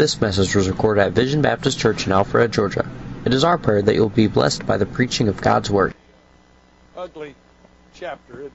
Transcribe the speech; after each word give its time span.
This 0.00 0.18
message 0.18 0.56
was 0.56 0.66
recorded 0.66 1.02
at 1.02 1.12
Vision 1.12 1.42
Baptist 1.42 1.78
Church 1.78 2.06
in 2.06 2.12
Alpharetta, 2.14 2.50
Georgia. 2.50 2.88
It 3.26 3.34
is 3.34 3.44
our 3.44 3.58
prayer 3.58 3.82
that 3.82 3.94
you'll 3.94 4.08
be 4.08 4.28
blessed 4.28 4.64
by 4.64 4.78
the 4.78 4.86
preaching 4.86 5.28
of 5.28 5.42
God's 5.42 5.70
Word. 5.70 5.92
ugly 6.96 7.34
chapter, 7.92 8.50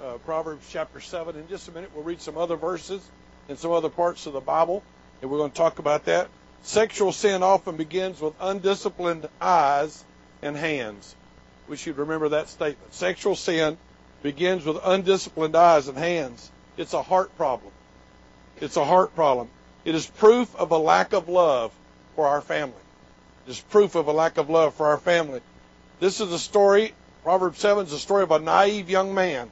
uh, 0.00 0.18
Proverbs 0.24 0.64
chapter 0.70 1.00
7. 1.00 1.34
In 1.34 1.48
just 1.48 1.66
a 1.66 1.72
minute, 1.72 1.90
we'll 1.92 2.04
read 2.04 2.20
some 2.20 2.38
other 2.38 2.54
verses 2.54 3.02
and 3.48 3.58
some 3.58 3.72
other 3.72 3.88
parts 3.88 4.26
of 4.26 4.32
the 4.32 4.40
Bible, 4.40 4.84
and 5.20 5.28
we're 5.28 5.38
going 5.38 5.50
to 5.50 5.56
talk 5.56 5.80
about 5.80 6.04
that. 6.04 6.28
Sexual 6.62 7.10
sin 7.10 7.42
often 7.42 7.76
begins 7.76 8.20
with 8.20 8.34
undisciplined 8.40 9.28
eyes 9.40 10.04
and 10.40 10.56
hands. 10.56 11.16
We 11.68 11.78
should 11.78 11.98
remember 11.98 12.28
that 12.28 12.48
statement. 12.48 12.94
Sexual 12.94 13.34
sin 13.34 13.76
begins 14.22 14.64
with 14.64 14.78
undisciplined 14.84 15.56
eyes 15.56 15.88
and 15.88 15.98
hands. 15.98 16.48
It's 16.76 16.94
a 16.94 17.02
heart 17.02 17.36
problem. 17.36 17.72
It's 18.60 18.76
a 18.76 18.84
heart 18.84 19.16
problem. 19.16 19.48
It 19.84 19.94
is 19.94 20.06
proof 20.06 20.54
of 20.56 20.70
a 20.70 20.78
lack 20.78 21.12
of 21.12 21.28
love 21.28 21.72
for 22.16 22.26
our 22.26 22.40
family. 22.40 22.74
It 23.46 23.50
is 23.50 23.60
proof 23.60 23.94
of 23.94 24.08
a 24.08 24.12
lack 24.12 24.36
of 24.36 24.50
love 24.50 24.74
for 24.74 24.86
our 24.86 24.98
family. 24.98 25.40
This 26.00 26.20
is 26.20 26.32
a 26.32 26.38
story 26.38 26.94
Proverbs 27.22 27.58
7 27.58 27.84
is 27.84 27.92
a 27.92 27.98
story 27.98 28.22
of 28.22 28.30
a 28.30 28.38
naive 28.38 28.88
young 28.88 29.14
man 29.14 29.50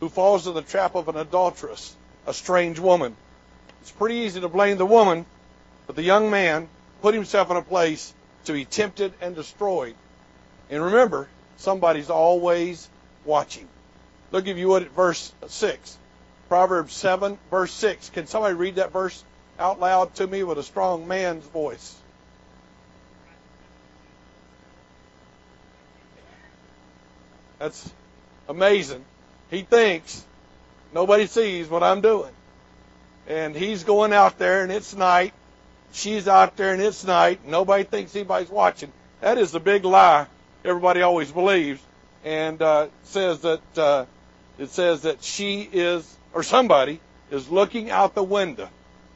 who 0.00 0.10
falls 0.10 0.46
in 0.46 0.52
the 0.52 0.60
trap 0.60 0.94
of 0.94 1.08
an 1.08 1.16
adulteress, 1.16 1.96
a 2.26 2.34
strange 2.34 2.78
woman. 2.78 3.16
It's 3.80 3.90
pretty 3.90 4.16
easy 4.16 4.40
to 4.40 4.48
blame 4.48 4.76
the 4.76 4.84
woman, 4.84 5.24
but 5.86 5.96
the 5.96 6.02
young 6.02 6.30
man 6.30 6.68
put 7.00 7.14
himself 7.14 7.50
in 7.50 7.56
a 7.56 7.62
place 7.62 8.12
to 8.44 8.52
be 8.52 8.66
tempted 8.66 9.14
and 9.22 9.34
destroyed. 9.34 9.94
And 10.68 10.84
remember, 10.84 11.26
somebody's 11.56 12.10
always 12.10 12.86
watching. 13.24 13.66
Look 14.30 14.46
if 14.46 14.58
you 14.58 14.68
would 14.68 14.82
at 14.82 14.90
verse 14.90 15.32
6. 15.46 15.96
Proverbs 16.50 16.92
7, 16.92 17.38
verse 17.50 17.72
6. 17.72 18.10
Can 18.10 18.26
somebody 18.26 18.54
read 18.54 18.74
that 18.74 18.92
verse 18.92 19.24
out 19.58 19.80
loud 19.80 20.14
to 20.16 20.26
me 20.26 20.42
with 20.42 20.58
a 20.58 20.62
strong 20.62 21.08
man's 21.08 21.44
voice? 21.46 21.96
That's 27.58 27.90
amazing. 28.48 29.04
He 29.50 29.62
thinks 29.62 30.24
nobody 30.92 31.26
sees 31.26 31.68
what 31.68 31.82
I'm 31.82 32.00
doing. 32.00 32.32
And 33.28 33.56
he's 33.56 33.84
going 33.84 34.12
out 34.12 34.38
there 34.38 34.62
and 34.62 34.70
it's 34.70 34.94
night. 34.94 35.32
She's 35.92 36.28
out 36.28 36.56
there 36.56 36.72
and 36.72 36.82
it's 36.82 37.04
night. 37.04 37.46
Nobody 37.46 37.84
thinks 37.84 38.14
anybody's 38.14 38.50
watching. 38.50 38.92
That 39.20 39.38
is 39.38 39.54
a 39.54 39.60
big 39.60 39.84
lie 39.84 40.26
everybody 40.66 41.02
always 41.02 41.30
believes 41.30 41.80
and 42.24 42.60
uh, 42.60 42.88
says 43.04 43.40
that 43.40 43.78
uh, 43.78 44.04
it 44.58 44.70
says 44.70 45.02
that 45.02 45.22
she 45.22 45.68
is 45.72 46.16
or 46.32 46.42
somebody 46.42 47.00
is 47.30 47.48
looking 47.48 47.90
out 47.90 48.14
the 48.14 48.22
window 48.22 48.68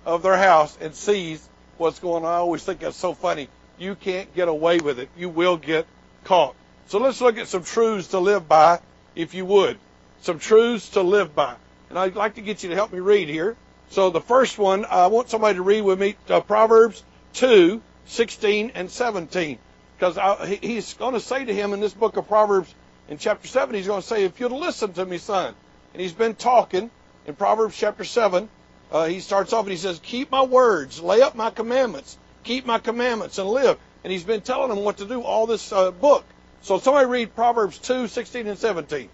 of 0.04 0.22
their 0.22 0.36
house 0.36 0.76
and 0.80 0.94
sees 0.94 1.46
what's 1.78 1.98
going 1.98 2.24
on. 2.24 2.32
I 2.32 2.36
always 2.36 2.62
think 2.62 2.80
that's 2.80 2.96
so 2.96 3.14
funny. 3.14 3.48
You 3.78 3.94
can't 3.94 4.34
get 4.34 4.48
away 4.48 4.78
with 4.78 4.98
it. 4.98 5.08
You 5.16 5.28
will 5.28 5.56
get 5.56 5.86
caught. 6.24 6.54
So 6.86 6.98
let's 6.98 7.20
look 7.20 7.38
at 7.38 7.48
some 7.48 7.64
truths 7.64 8.08
to 8.08 8.18
live 8.18 8.48
by, 8.48 8.80
if 9.14 9.34
you 9.34 9.46
would. 9.46 9.78
Some 10.22 10.38
truths 10.38 10.90
to 10.90 11.02
live 11.02 11.34
by. 11.34 11.54
And 11.88 11.98
I'd 11.98 12.16
like 12.16 12.34
to 12.34 12.40
get 12.40 12.62
you 12.62 12.70
to 12.70 12.74
help 12.74 12.92
me 12.92 13.00
read 13.00 13.28
here. 13.28 13.56
So 13.90 14.10
the 14.10 14.20
first 14.20 14.58
one, 14.58 14.84
I 14.84 15.08
want 15.08 15.30
somebody 15.30 15.56
to 15.56 15.62
read 15.62 15.82
with 15.82 15.98
me 15.98 16.16
uh, 16.28 16.40
Proverbs 16.40 17.02
2, 17.34 17.80
16 18.06 18.72
and 18.74 18.90
17. 18.90 19.58
Because 19.98 20.48
he's 20.62 20.94
going 20.94 21.14
to 21.14 21.20
say 21.20 21.44
to 21.44 21.54
him 21.54 21.72
in 21.72 21.80
this 21.80 21.92
book 21.92 22.16
of 22.16 22.28
Proverbs, 22.28 22.74
in 23.08 23.18
chapter 23.18 23.48
7, 23.48 23.74
he's 23.74 23.86
going 23.86 24.00
to 24.00 24.06
say, 24.06 24.24
if 24.24 24.38
you'll 24.38 24.58
listen 24.58 24.92
to 24.94 25.04
me, 25.04 25.18
son. 25.18 25.54
And 25.92 26.00
he's 26.00 26.12
been 26.12 26.34
talking 26.34 26.90
in 27.26 27.34
Proverbs 27.34 27.76
chapter 27.76 28.04
7. 28.04 28.48
Uh, 28.91 29.06
he 29.06 29.20
starts 29.20 29.52
off 29.52 29.64
and 29.64 29.70
he 29.70 29.77
says, 29.77 30.00
keep 30.02 30.30
my 30.30 30.42
words, 30.42 31.00
lay 31.00 31.22
up 31.22 31.36
my 31.36 31.50
commandments, 31.50 32.19
keep 32.42 32.66
my 32.66 32.78
commandments 32.78 33.38
and 33.38 33.48
live. 33.48 33.78
And 34.02 34.12
he's 34.12 34.24
been 34.24 34.41
telling 34.41 34.70
them 34.70 34.84
what 34.84 34.97
to 34.97 35.06
do 35.06 35.22
all 35.22 35.47
this 35.47 35.72
uh, 35.72 35.91
book. 35.91 36.24
So 36.62 36.78
somebody 36.78 37.06
read 37.06 37.34
Proverbs 37.34 37.78
2, 37.78 38.08
16 38.08 38.47
and 38.47 38.58
17. 38.58 39.08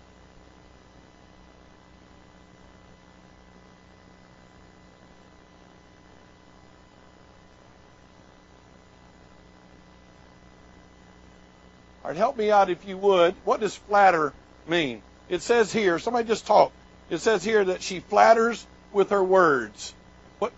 All 12.02 12.10
right, 12.10 12.16
help 12.16 12.36
me 12.36 12.50
out 12.52 12.70
if 12.70 12.86
you 12.86 12.96
would. 12.96 13.34
What 13.44 13.60
does 13.60 13.74
flatter 13.74 14.32
mean? 14.68 15.02
It 15.28 15.42
says 15.42 15.72
here, 15.72 15.98
somebody 15.98 16.26
just 16.26 16.46
talk. 16.46 16.70
It 17.10 17.18
says 17.18 17.42
here 17.42 17.64
that 17.64 17.82
she 17.82 17.98
flatters 17.98 18.64
with 18.92 19.10
her 19.10 19.22
words. 19.22 19.94
What 20.38 20.52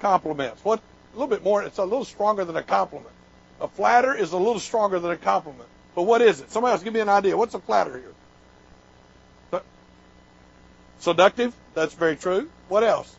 compliments? 0.00 0.64
What 0.64 0.80
a 0.80 1.18
little 1.18 1.28
bit 1.28 1.42
more, 1.42 1.62
it's 1.62 1.78
a 1.78 1.84
little 1.84 2.04
stronger 2.04 2.44
than 2.44 2.56
a 2.56 2.62
compliment. 2.62 3.14
A 3.60 3.68
flatter 3.68 4.14
is 4.14 4.32
a 4.32 4.38
little 4.38 4.60
stronger 4.60 4.98
than 4.98 5.10
a 5.10 5.16
compliment. 5.16 5.68
But 5.94 6.02
what 6.02 6.22
is 6.22 6.40
it? 6.40 6.50
Somebody 6.50 6.72
else 6.72 6.82
give 6.82 6.94
me 6.94 7.00
an 7.00 7.08
idea. 7.08 7.36
What's 7.36 7.54
a 7.54 7.60
flatter 7.60 7.98
here? 7.98 8.14
Seductive? 11.00 11.54
That's 11.72 11.94
very 11.94 12.14
true. 12.14 12.50
What 12.68 12.84
else? 12.84 13.16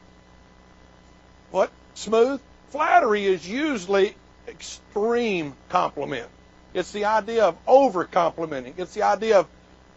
What? 1.50 1.72
Smooth? 1.96 2.40
Flattery 2.70 3.26
is 3.26 3.48
usually 3.48 4.16
extreme 4.48 5.56
compliment. 5.70 6.28
It's 6.74 6.92
the 6.92 7.06
idea 7.06 7.46
of 7.46 7.58
over 7.68 8.06
complimenting. 8.06 8.76
It's 8.78 8.94
the 8.94 9.02
idea 9.02 9.40
of, 9.40 9.48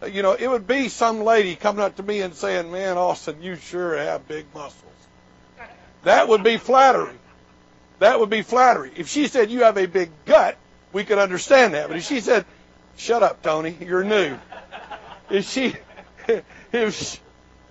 you 0.04 0.22
know, 0.22 0.32
it 0.32 0.48
would 0.48 0.66
be 0.66 0.88
some 0.88 1.24
lady 1.24 1.56
coming 1.56 1.82
up 1.82 1.96
to 1.96 2.02
me 2.02 2.20
and 2.20 2.34
saying, 2.34 2.70
Man, 2.70 2.96
Austin, 2.96 3.42
you 3.42 3.56
sure 3.56 3.96
have 3.96 4.26
big 4.28 4.46
muscles. 4.54 4.92
That 6.04 6.28
would 6.28 6.42
be 6.42 6.56
flattery. 6.56 7.18
That 7.98 8.20
would 8.20 8.30
be 8.30 8.42
flattery. 8.42 8.92
If 8.96 9.08
she 9.08 9.28
said, 9.28 9.50
You 9.50 9.64
have 9.64 9.76
a 9.76 9.86
big 9.86 10.10
gut, 10.24 10.56
we 10.92 11.04
could 11.04 11.18
understand 11.18 11.74
that. 11.74 11.88
But 11.88 11.96
if 11.96 12.04
she 12.04 12.20
said, 12.20 12.44
Shut 12.96 13.22
up, 13.22 13.42
Tony, 13.42 13.76
you're 13.80 14.04
new. 14.04 14.38
If 15.30 15.48
she, 15.48 15.74
if 16.72 16.94
she, 16.94 17.18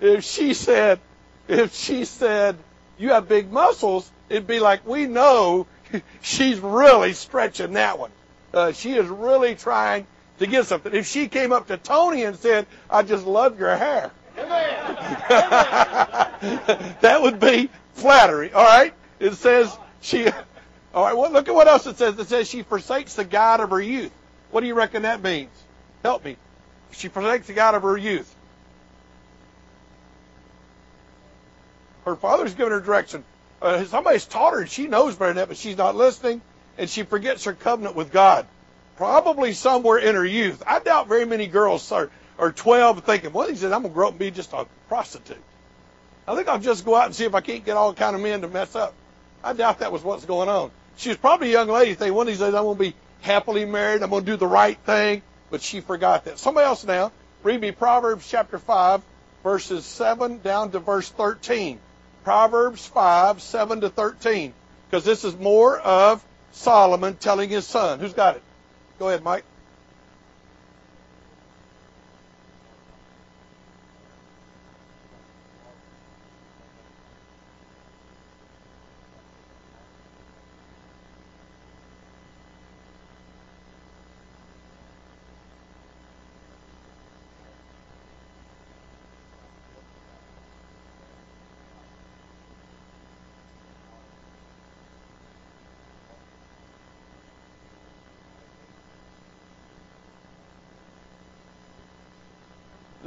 if 0.02 0.24
she 0.24 0.54
said, 0.54 1.00
if 1.48 1.74
she 1.74 2.06
said, 2.06 2.58
You 2.98 3.10
have 3.10 3.28
big 3.28 3.52
muscles, 3.52 4.10
it'd 4.30 4.48
be 4.48 4.60
like, 4.60 4.86
We 4.86 5.06
know 5.06 5.68
she's 6.22 6.60
really 6.60 7.14
stretching 7.14 7.74
that 7.74 8.00
one 8.00 8.12
uh, 8.54 8.72
she 8.72 8.94
is 8.94 9.08
really 9.08 9.56
trying 9.56 10.06
to 10.40 10.48
get 10.48 10.66
something. 10.66 10.94
If 10.94 11.08
she 11.08 11.28
came 11.28 11.52
up 11.52 11.68
to 11.68 11.78
Tony 11.78 12.24
and 12.24 12.38
said, 12.38 12.66
I 12.90 13.04
just 13.04 13.26
love 13.26 13.60
your 13.60 13.76
hair, 13.76 14.12
that 14.36 16.40
would 17.22 17.40
be 17.40 17.70
flattery. 17.94 18.52
All 18.52 18.64
right? 18.64 18.94
It 19.20 19.36
says 19.36 19.76
she. 20.02 20.28
All 20.94 21.04
right. 21.04 21.16
Well, 21.16 21.32
look 21.32 21.48
at 21.48 21.56
what 21.56 21.68
else 21.68 21.86
it 21.88 21.98
says. 21.98 22.18
It 22.18 22.28
says 22.28 22.50
she 22.50 22.64
forsakes 22.64 23.16
the 23.16 23.26
God 23.26 23.60
of 23.60 23.70
her 23.70 23.82
youth. 23.82 24.12
What 24.52 24.62
do 24.62 24.68
you 24.68 24.76
reckon 24.76 25.04
that 25.04 25.22
means? 25.22 25.52
Help 26.04 26.26
me. 26.26 26.38
She 26.92 27.08
forsakes 27.08 27.48
the 27.48 27.54
God 27.54 27.76
of 27.76 27.84
her 27.84 27.98
youth. 27.98 28.34
Her 32.06 32.16
father's 32.16 32.54
given 32.54 32.74
her 32.74 32.82
direction. 32.82 33.24
Uh, 33.62 33.86
somebody's 33.86 34.26
taught 34.26 34.54
her, 34.54 34.62
and 34.62 34.70
she 34.70 34.88
knows 34.88 35.16
better 35.16 35.30
than 35.30 35.38
that, 35.38 35.48
but 35.48 35.58
she's 35.58 35.78
not 35.78 35.96
listening 35.96 36.42
and 36.78 36.90
she 36.90 37.04
forgets 37.04 37.46
her 37.46 37.54
covenant 37.54 37.96
with 37.96 38.12
God. 38.12 38.46
Probably 38.98 39.54
somewhere 39.54 39.98
in 39.98 40.16
her 40.16 40.26
youth. 40.26 40.64
I 40.68 40.80
doubt 40.80 41.08
very 41.08 41.26
many 41.26 41.48
girls 41.48 41.92
are, 41.92 42.10
are 42.38 42.52
12 42.52 43.04
thinking, 43.04 43.34
well, 43.34 43.48
he 43.48 43.56
says, 43.56 43.72
I'm 43.72 43.82
going 43.82 43.94
to 43.94 43.96
grow 43.96 44.08
up 44.08 44.14
and 44.14 44.20
be 44.20 44.32
just 44.32 44.54
a 44.54 44.68
prostitute. 44.88 45.38
I 46.28 46.36
think 46.36 46.48
I'll 46.48 46.60
just 46.60 46.86
go 46.86 46.96
out 46.96 47.08
and 47.08 47.16
see 47.16 47.26
if 47.26 47.36
I 47.36 47.42
can't 47.42 47.66
get 47.66 47.76
all 47.76 47.94
kind 47.94 48.16
of 48.16 48.22
men 48.22 48.42
to 48.42 48.48
mess 48.48 48.76
up. 48.76 48.94
I 49.44 49.54
doubt 49.54 49.80
that 49.80 49.92
was 49.92 50.04
what's 50.04 50.26
going 50.26 50.48
on. 50.48 50.72
She 50.96 51.10
was 51.10 51.18
probably 51.18 51.50
a 51.50 51.52
young 51.52 51.68
lady 51.68 51.96
thinking 51.96 52.14
one 52.14 52.28
of 52.28 52.34
these 52.34 52.40
days 52.40 52.54
I'm 52.54 52.64
going 52.64 52.78
to 52.78 52.84
be 52.84 52.96
happily 53.22 53.66
married, 53.66 54.04
I'm 54.04 54.10
going 54.10 54.26
to 54.26 54.32
do 54.32 54.38
the 54.38 54.48
right 54.48 54.78
thing, 54.80 55.22
but 55.50 55.62
she 55.62 55.82
forgot 55.82 56.26
that. 56.26 56.40
Somebody 56.40 56.66
else 56.66 56.86
now, 56.86 57.12
read 57.42 57.60
me 57.60 57.72
Proverbs 57.72 58.28
chapter 58.30 58.60
5, 58.60 59.02
verses 59.44 59.86
7 59.86 60.40
down 60.40 60.72
to 60.72 60.80
verse 60.80 61.10
13. 61.10 61.80
Proverbs 62.24 62.86
5, 62.86 63.42
7 63.42 63.82
to 63.82 63.90
13. 63.90 64.54
Because 64.90 65.04
this 65.04 65.24
is 65.24 65.36
more 65.36 65.80
of 65.80 66.24
Solomon 66.52 67.16
telling 67.16 67.50
his 67.50 67.66
son. 67.66 68.00
Who's 68.00 68.14
got 68.14 68.38
it? 68.38 68.44
Go 69.04 69.10
ahead, 69.10 69.22
Mike. 69.22 69.53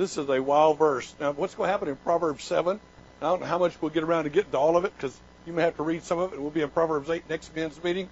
This 0.06 0.18
is 0.18 0.28
a 0.28 0.40
wild 0.40 0.78
verse. 0.78 1.12
Now, 1.18 1.32
what's 1.32 1.56
going 1.56 1.66
to 1.66 1.72
happen 1.72 1.88
in 1.88 1.96
Proverbs 1.96 2.44
7? 2.44 2.78
I 3.20 3.24
don't 3.24 3.40
know 3.40 3.46
how 3.46 3.58
much 3.58 3.74
we'll 3.82 3.90
get 3.90 4.04
around 4.04 4.22
to 4.22 4.30
getting 4.30 4.52
to 4.52 4.56
all 4.56 4.76
of 4.76 4.84
it 4.84 4.96
because 4.96 5.18
You 5.46 5.52
may 5.52 5.62
have 5.62 5.76
to 5.78 5.82
read 5.82 6.04
some 6.04 6.20
of 6.20 6.32
it. 6.32 6.40
Will 6.40 6.50
be 6.50 6.62
in 6.62 6.70
Proverbs 6.70 7.10
8 7.10 7.28
next 7.28 7.56
men's 7.56 7.82
meeting. 7.82 8.08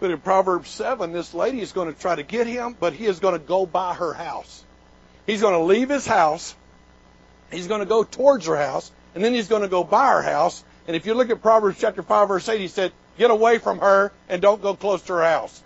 But 0.00 0.10
in 0.10 0.18
Proverbs 0.18 0.68
7, 0.68 1.12
this 1.12 1.32
lady 1.32 1.60
is 1.60 1.70
going 1.70 1.94
to 1.94 2.00
try 2.00 2.16
to 2.16 2.24
get 2.24 2.48
him, 2.48 2.74
but 2.80 2.92
he 2.92 3.06
is 3.06 3.20
going 3.20 3.34
to 3.34 3.38
go 3.38 3.66
by 3.66 3.94
her 3.94 4.14
house. 4.14 4.64
He's 5.28 5.42
going 5.42 5.54
to 5.54 5.62
leave 5.62 5.90
his 5.90 6.08
house. 6.08 6.56
He's 7.52 7.68
going 7.68 7.82
to 7.82 7.86
go 7.86 8.02
towards 8.02 8.46
her 8.46 8.56
house, 8.56 8.90
and 9.14 9.22
then 9.22 9.32
he's 9.32 9.46
going 9.46 9.62
to 9.62 9.68
go 9.68 9.84
by 9.84 10.08
her 10.08 10.22
house. 10.22 10.64
And 10.88 10.96
if 10.96 11.06
you 11.06 11.14
look 11.14 11.30
at 11.30 11.40
Proverbs 11.40 11.78
chapter 11.80 12.02
5, 12.02 12.26
verse 12.26 12.48
8, 12.48 12.60
he 12.60 12.66
said, 12.66 12.90
Get 13.16 13.30
away 13.30 13.58
from 13.58 13.78
her 13.78 14.10
and 14.28 14.42
don't 14.42 14.60
go 14.60 14.74
close 14.74 15.02
to 15.02 15.12
her 15.12 15.22
house. 15.22 15.62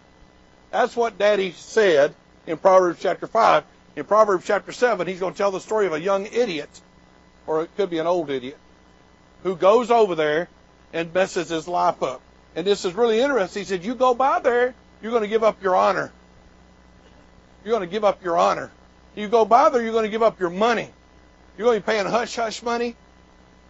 That's 0.70 0.94
what 0.94 1.16
Daddy 1.16 1.52
said 1.52 2.14
in 2.46 2.58
Proverbs 2.58 3.00
chapter 3.00 3.26
5. 3.26 3.64
In 3.96 4.04
Proverbs 4.04 4.44
chapter 4.46 4.72
7, 4.72 5.06
he's 5.06 5.20
going 5.20 5.32
to 5.34 5.38
tell 5.38 5.50
the 5.50 5.60
story 5.60 5.86
of 5.86 5.92
a 5.92 6.00
young 6.00 6.26
idiot, 6.26 6.68
or 7.46 7.62
it 7.62 7.70
could 7.76 7.90
be 7.90 7.98
an 7.98 8.06
old 8.06 8.30
idiot, 8.30 8.56
who 9.42 9.56
goes 9.56 9.90
over 9.90 10.14
there 10.14 10.48
and 10.92 11.12
messes 11.12 11.48
his 11.48 11.66
life 11.66 12.02
up. 12.02 12.20
And 12.54 12.66
this 12.66 12.84
is 12.84 12.94
really 12.94 13.20
interesting. 13.20 13.60
He 13.60 13.66
said, 13.66 13.84
You 13.84 13.94
go 13.94 14.14
by 14.14 14.40
there, 14.40 14.74
you're 15.02 15.10
going 15.10 15.22
to 15.22 15.28
give 15.28 15.44
up 15.44 15.62
your 15.62 15.76
honor. 15.76 16.12
You're 17.64 17.72
going 17.72 17.88
to 17.88 17.92
give 17.92 18.04
up 18.04 18.22
your 18.22 18.38
honor. 18.38 18.70
You 19.14 19.28
go 19.28 19.44
by 19.44 19.68
there, 19.70 19.82
you're 19.82 19.92
going 19.92 20.04
to 20.04 20.10
give 20.10 20.22
up 20.22 20.40
your 20.40 20.50
money. 20.50 20.88
You're 21.56 21.66
going 21.66 21.80
to 21.80 21.86
be 21.86 21.92
paying 21.92 22.06
hush 22.06 22.36
hush 22.36 22.62
money. 22.62 22.96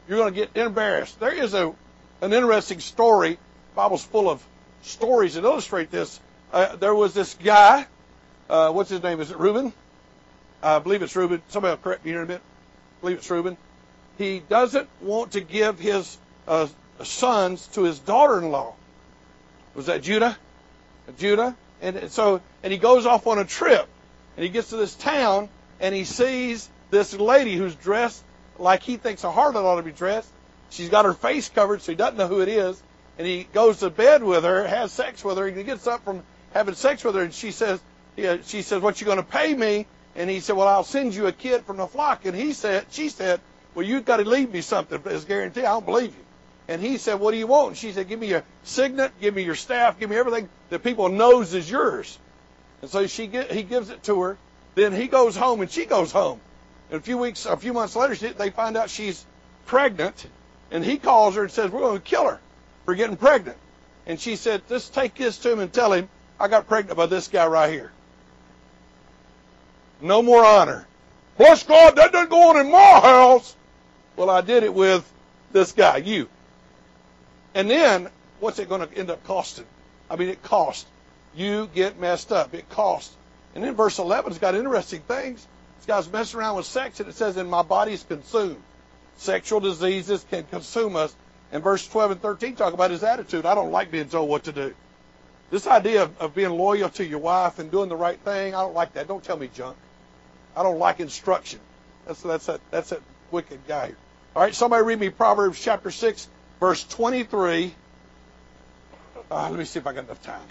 You're 0.09 0.19
going 0.19 0.35
to 0.35 0.41
get 0.41 0.57
embarrassed. 0.57 1.19
There 1.19 1.33
is 1.33 1.55
a 1.55 1.75
an 2.21 2.33
interesting 2.33 2.81
story. 2.81 3.33
The 3.33 3.75
Bible's 3.75 4.05
full 4.05 4.29
of 4.29 4.45
stories 4.83 5.35
that 5.35 5.45
illustrate 5.45 5.91
this. 5.91 6.21
Uh, 6.53 6.77
there 6.77 6.95
was 6.95 7.15
this 7.15 7.35
guy. 7.35 7.87
Uh, 8.49 8.71
what's 8.73 8.91
his 8.91 9.03
name? 9.03 9.21
Is 9.21 9.31
it 9.31 9.39
Reuben? 9.39 9.73
I 10.63 10.79
believe 10.79 11.03
it's 11.03 11.17
Reuben. 11.17 11.43
Somebody 11.49 11.73
will 11.73 11.83
correct 11.83 12.05
me 12.05 12.11
here 12.11 12.21
in 12.21 12.25
a 12.25 12.29
minute. 12.29 12.43
I 12.43 13.01
believe 13.01 13.19
it's 13.19 13.31
Reuben. 13.31 13.57
He 14.19 14.41
doesn't 14.41 14.89
want 15.01 15.33
to 15.33 15.41
give 15.41 15.79
his 15.79 16.19
uh, 16.47 16.67
sons 17.03 17.67
to 17.69 17.83
his 17.83 17.99
daughter-in-law. 17.99 18.75
Was 19.75 19.87
that 19.87 20.03
Judah? 20.03 20.37
Judah. 21.19 21.57
And 21.81 22.11
so, 22.11 22.43
and 22.63 22.73
he 22.73 22.79
goes 22.79 23.07
off 23.07 23.27
on 23.27 23.39
a 23.39 23.45
trip, 23.45 23.89
and 24.37 24.45
he 24.45 24.51
gets 24.51 24.69
to 24.71 24.77
this 24.77 24.95
town, 24.95 25.49
and 25.81 25.95
he 25.95 26.05
sees 26.05 26.69
this 26.91 27.15
lady 27.15 27.57
who's 27.57 27.75
dressed 27.75 28.23
like 28.59 28.83
he 28.83 28.99
thinks 28.99 29.25
a 29.25 29.29
harlot 29.29 29.65
ought 29.65 29.77
to 29.77 29.83
be 29.83 29.93
dressed. 29.93 30.29
She's 30.69 30.91
got 30.91 31.07
her 31.07 31.15
face 31.15 31.49
covered, 31.49 31.81
so 31.81 31.93
he 31.93 31.97
doesn't 31.97 32.19
know 32.19 32.27
who 32.27 32.43
it 32.43 32.49
is. 32.49 32.81
And 33.17 33.27
he 33.27 33.45
goes 33.45 33.79
to 33.79 33.89
bed 33.89 34.23
with 34.23 34.45
her, 34.45 34.67
has 34.67 34.93
sex 34.93 35.25
with 35.25 35.39
her. 35.39 35.47
He 35.47 35.63
gets 35.63 35.87
up 35.87 36.05
from 36.05 36.23
having 36.53 36.75
sex 36.75 37.03
with 37.03 37.15
her, 37.15 37.23
and 37.23 37.33
she 37.33 37.51
says, 37.51 37.81
she 38.45 38.63
says, 38.63 38.83
"What 38.83 39.01
you 39.01 39.07
going 39.07 39.17
to 39.17 39.23
pay 39.23 39.55
me?" 39.55 39.87
And 40.21 40.29
he 40.29 40.41
said, 40.41 40.57
"Well, 40.57 40.69
I'll 40.69 40.85
send 40.85 41.15
you 41.15 41.27
a 41.27 41.33
kid 41.33 41.65
from 41.65 41.79
the 41.79 41.87
flock." 41.87 42.27
And 42.27 42.37
he 42.37 42.53
said, 42.53 42.87
she 42.91 43.09
said, 43.09 43.41
"Well, 43.75 43.87
you've 43.87 44.05
got 44.05 44.19
to 44.19 44.25
leave 44.25 44.53
me 44.53 44.61
something 44.61 45.01
as 45.07 45.25
guarantee. 45.25 45.61
I 45.61 45.73
don't 45.73 45.87
believe 45.87 46.15
you." 46.15 46.25
And 46.71 46.81
he 46.81 46.99
said, 46.99 47.19
What 47.19 47.33
do 47.33 47.37
you 47.37 47.49
want? 47.49 47.71
And 47.71 47.77
she 47.77 47.91
said, 47.91 48.09
Give 48.09 48.21
me 48.21 48.29
your 48.29 48.45
signet, 48.63 49.11
give 49.21 49.35
me 49.35 49.43
your 49.43 49.57
staff, 49.57 49.99
give 49.99 50.09
me 50.09 50.17
everything 50.17 50.49
that 50.69 50.85
people 50.85 51.09
knows 51.09 51.53
is 51.53 51.69
yours. 51.69 52.17
And 52.81 52.89
so 52.89 53.09
she 53.09 53.27
get, 53.27 53.51
he 53.51 53.65
gives 53.65 53.91
it 53.91 54.05
to 54.05 54.23
her. 54.23 54.39
Then 54.77 54.93
he 54.93 55.09
goes 55.09 55.37
home 55.37 55.63
and 55.63 55.71
she 55.71 55.85
goes 55.85 56.13
home. 56.13 56.41
And 56.89 57.01
a 57.01 57.03
few 57.03 57.19
weeks, 57.19 57.45
a 57.45 57.57
few 57.57 57.73
months 57.73 57.97
later, 57.97 58.15
she, 58.15 58.29
they 58.29 58.51
find 58.51 58.77
out 58.77 58.89
she's 58.89 59.27
pregnant. 59.67 60.29
And 60.71 60.85
he 60.85 60.99
calls 60.99 61.35
her 61.35 61.43
and 61.43 61.51
says, 61.51 61.73
We're 61.73 61.81
going 61.81 61.99
to 61.99 62.05
kill 62.05 62.29
her 62.29 62.39
for 62.85 62.95
getting 62.95 63.17
pregnant. 63.17 63.59
And 64.07 64.21
she 64.21 64.37
said, 64.37 64.63
Just 64.69 64.95
take 64.95 65.17
this 65.17 65.39
to 65.39 65.51
him 65.51 65.59
and 65.59 65.73
tell 65.73 65.93
him 65.93 66.09
I 66.39 66.47
got 66.47 66.69
pregnant 66.69 66.97
by 66.97 67.07
this 67.07 67.27
guy 67.27 67.49
right 67.49 67.73
here. 67.73 67.91
No 70.01 70.23
more 70.23 70.45
honor. 70.45 70.87
Bless 71.37 71.63
God, 71.63 71.97
that 71.97 72.13
doesn't 72.13 72.31
go 72.31 72.51
on 72.51 72.59
in 72.59 72.71
my 72.71 73.01
house. 73.01 73.57
Well, 74.17 74.31
I 74.31 74.41
did 74.41 74.63
it 74.63 74.75
with 74.75 75.11
this 75.53 75.73
guy, 75.73 75.99
you. 75.99 76.29
And 77.55 77.71
then, 77.71 78.09
what's 78.41 78.59
it 78.59 78.69
going 78.69 78.87
to 78.87 78.99
end 78.99 79.11
up 79.11 79.25
costing? 79.25 79.67
I 80.11 80.17
mean, 80.17 80.29
it 80.29 80.43
costs. 80.43 80.87
You 81.35 81.69
get 81.75 81.99
messed 81.99 82.33
up. 82.33 82.55
It 82.55 82.69
costs. 82.69 83.15
And 83.55 83.65
then 83.65 83.75
verse 83.75 83.99
11 83.99 84.33
has 84.33 84.39
got 84.39 84.55
interesting 84.55 85.01
things. 85.01 85.47
This 85.79 85.87
guy's 85.87 86.13
messing 86.13 86.41
around 86.41 86.57
with 86.57 86.67
sex, 86.67 87.01
and 87.01 87.09
it 87.09 87.15
says, 87.15 87.37
and 87.37 87.51
my 87.51 87.63
body's 87.63 88.03
consumed. 88.03 88.63
Sexual 89.17 89.61
diseases 89.61 90.25
can 90.31 90.45
consume 90.45 90.97
us. 90.97 91.15
And 91.53 91.63
verse 91.63 91.87
12 91.89 92.13
and 92.13 92.23
13 92.23 92.57
talk 92.57 92.75
about 92.75 92.91
his 92.91 93.03
attitude. 93.03 93.47
I 93.47 93.55
don't 93.55 93.73
like 93.73 93.91
being 93.91 94.09
told 94.09 94.29
what 94.29 94.45
to 94.45 94.53
do. 94.53 94.75
This 95.51 95.67
idea 95.67 96.05
of, 96.05 96.21
of 96.21 96.35
being 96.35 96.51
loyal 96.51 96.91
to 96.91 97.05
your 97.05 97.19
wife 97.19 97.59
and 97.59 97.71
doing 97.71 97.89
the 97.89 97.97
right 97.97 98.19
thing, 98.21 98.55
I 98.55 98.61
don't 98.61 98.75
like 98.75 98.93
that. 98.95 99.09
Don't 99.09 99.23
tell 99.23 99.37
me 99.37 99.49
junk. 99.53 99.77
I 100.57 100.63
don't 100.63 100.79
like 100.79 101.01
instruction. 101.01 101.61
That's 102.07 102.23
that's 102.23 102.47
that 102.47 102.61
that's 102.71 102.91
that 102.91 103.01
wicked 103.31 103.61
guy. 103.69 103.93
All 104.35 104.43
right, 104.43 104.55
somebody 104.55 104.85
read 104.85 105.01
me 105.01 105.09
Proverbs 105.09 105.61
chapter 105.61 105.91
6, 105.91 106.29
verse 106.61 106.85
23. 106.85 107.75
Uh, 109.31 109.51
let 109.51 109.59
me 109.59 109.65
see 109.65 109.79
if 109.81 109.87
I 109.87 109.93
got 109.93 110.05
enough 110.05 110.23
time. 110.23 110.43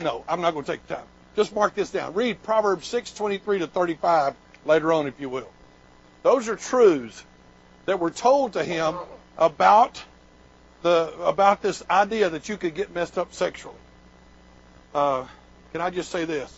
No, 0.00 0.24
I'm 0.28 0.40
not 0.40 0.52
going 0.52 0.64
to 0.64 0.72
take 0.72 0.86
time. 0.86 1.04
Just 1.36 1.54
mark 1.54 1.74
this 1.74 1.90
down. 1.90 2.14
Read 2.14 2.42
Proverbs 2.42 2.86
6, 2.86 3.12
23 3.12 3.58
to 3.60 3.66
35 3.66 4.34
later 4.64 4.92
on, 4.92 5.06
if 5.06 5.20
you 5.20 5.28
will. 5.28 5.50
Those 6.22 6.48
are 6.48 6.56
truths 6.56 7.22
that 7.84 8.00
were 8.00 8.10
told 8.10 8.54
to 8.54 8.64
him 8.64 8.96
about 9.36 10.02
the 10.82 11.12
about 11.22 11.62
this 11.62 11.82
idea 11.90 12.30
that 12.30 12.48
you 12.48 12.56
could 12.56 12.74
get 12.74 12.94
messed 12.94 13.18
up 13.18 13.34
sexually. 13.34 13.76
Uh, 14.94 15.26
can 15.72 15.80
I 15.80 15.90
just 15.90 16.10
say 16.10 16.24
this? 16.24 16.52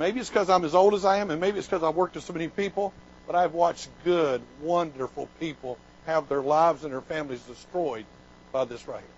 Maybe 0.00 0.18
it's 0.18 0.30
because 0.30 0.48
I'm 0.48 0.64
as 0.64 0.74
old 0.74 0.94
as 0.94 1.04
I 1.04 1.18
am, 1.18 1.30
and 1.30 1.42
maybe 1.42 1.58
it's 1.58 1.68
because 1.68 1.82
I've 1.82 1.94
worked 1.94 2.14
with 2.14 2.24
so 2.24 2.32
many 2.32 2.48
people, 2.48 2.94
but 3.26 3.36
I've 3.36 3.52
watched 3.52 3.90
good, 4.02 4.40
wonderful 4.62 5.28
people 5.38 5.76
have 6.06 6.26
their 6.26 6.40
lives 6.40 6.84
and 6.84 6.92
their 6.94 7.02
families 7.02 7.42
destroyed 7.42 8.06
by 8.50 8.64
this 8.64 8.88
right 8.88 9.00
here. 9.00 9.08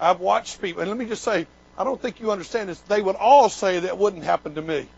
I've 0.00 0.20
watched 0.20 0.62
people, 0.62 0.80
and 0.80 0.90
let 0.90 0.98
me 0.98 1.04
just 1.04 1.22
say, 1.22 1.46
I 1.76 1.84
don't 1.84 2.00
think 2.00 2.18
you 2.18 2.30
understand 2.30 2.70
this. 2.70 2.80
They 2.80 3.02
would 3.02 3.14
all 3.14 3.50
say 3.50 3.80
that 3.80 3.98
wouldn't 3.98 4.24
happen 4.24 4.54
to 4.54 4.62
me. 4.62 4.88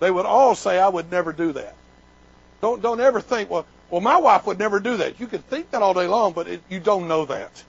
They 0.00 0.10
would 0.10 0.26
all 0.26 0.56
say 0.56 0.80
I 0.80 0.88
would 0.88 1.12
never 1.12 1.32
do 1.32 1.52
that. 1.52 1.76
Don't 2.60 2.82
don't 2.82 3.00
ever 3.00 3.20
think, 3.20 3.48
well, 3.48 3.64
well, 3.90 4.00
my 4.00 4.16
wife 4.16 4.44
would 4.46 4.58
never 4.58 4.80
do 4.80 4.96
that. 4.96 5.20
You 5.20 5.28
can 5.28 5.42
think 5.42 5.70
that 5.70 5.82
all 5.82 5.94
day 5.94 6.08
long, 6.08 6.32
but 6.32 6.48
it, 6.48 6.62
you 6.68 6.80
don't 6.80 7.06
know 7.06 7.26
that. 7.26 7.62